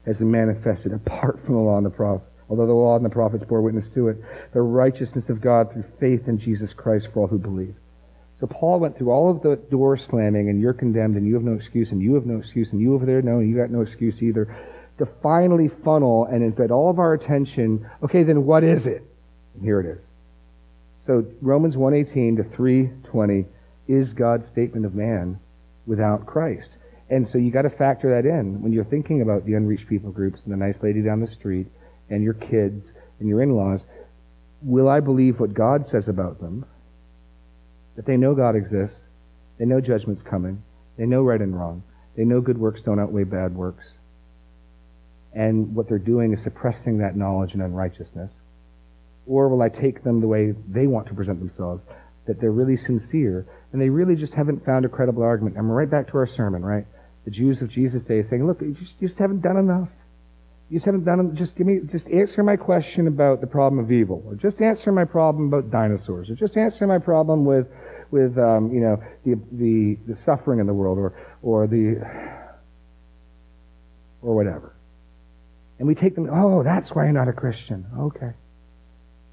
[0.06, 2.33] has been manifested apart from the law and the prophets.
[2.48, 4.18] Although the law and the prophets bore witness to it,
[4.52, 7.74] the righteousness of God through faith in Jesus Christ for all who believe.
[8.38, 11.44] So Paul went through all of the door slamming, and you're condemned, and you have
[11.44, 13.80] no excuse, and you have no excuse, and you over there, no, you got no
[13.80, 14.54] excuse either,
[14.98, 17.88] to finally funnel and embed all of our attention.
[18.02, 19.02] Okay, then what is it?
[19.54, 20.04] And here it is.
[21.06, 23.46] So Romans 1:18 to 3:20
[23.88, 25.38] is God's statement of man
[25.86, 26.72] without Christ.
[27.10, 30.10] And so you got to factor that in when you're thinking about the unreached people
[30.10, 31.66] groups and the nice lady down the street
[32.10, 33.80] and your kids and your in-laws.
[34.62, 36.64] Will I believe what God says about them?
[37.96, 39.02] That they know God exists,
[39.58, 40.62] they know judgment's coming,
[40.96, 41.82] they know right and wrong,
[42.16, 43.86] they know good works don't outweigh bad works.
[45.32, 48.30] And what they're doing is suppressing that knowledge and unrighteousness.
[49.26, 51.82] Or will I take them the way they want to present themselves,
[52.26, 55.56] that they're really sincere and they really just haven't found a credible argument?
[55.56, 56.86] And we're right back to our sermon, right?
[57.24, 59.88] The Jews of Jesus' day saying, look, you just haven't done enough.
[60.70, 63.92] You just haven't done, just give me, just answer my question about the problem of
[63.92, 67.68] evil, or just answer my problem about dinosaurs, or just answer my problem with,
[68.10, 71.12] with, um, you know, the, the, the suffering in the world, or,
[71.42, 72.00] or the,
[74.22, 74.74] or whatever.
[75.78, 77.84] And we take them, oh, that's why you're not a Christian.
[77.98, 78.32] Okay.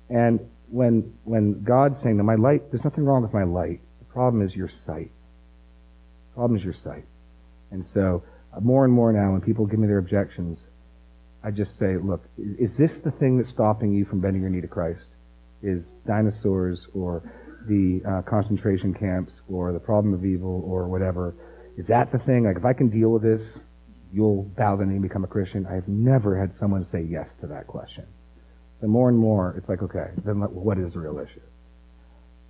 [0.10, 3.80] And when when God's saying that my light, there's nothing wrong with my light.
[4.00, 5.12] The problem is your sight.
[6.30, 7.06] The problem is your sight.
[7.72, 8.24] And so
[8.54, 10.66] uh, more and more now, when people give me their objections,
[11.44, 14.62] I just say, look, is this the thing that's stopping you from bending your knee
[14.62, 15.08] to Christ?
[15.64, 17.24] Is dinosaurs or
[17.68, 21.36] the uh, concentration camps or the problem of evil or whatever?
[21.78, 22.46] Is that the thing?
[22.46, 23.60] Like, if I can deal with this,
[24.14, 25.66] you'll bow the knee and become a Christian.
[25.66, 28.06] I've never had someone say yes to that question.
[28.82, 31.42] The more and more, it's like, okay, then what is the real issue?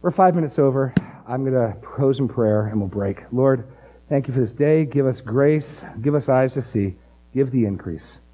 [0.02, 0.94] We're five minutes over.
[1.28, 3.22] I'm going to close in prayer and we'll break.
[3.32, 3.68] Lord,
[4.10, 4.86] thank you for this day.
[4.86, 5.82] Give us grace.
[6.02, 6.96] Give us eyes to see.
[7.34, 8.18] Give the increase.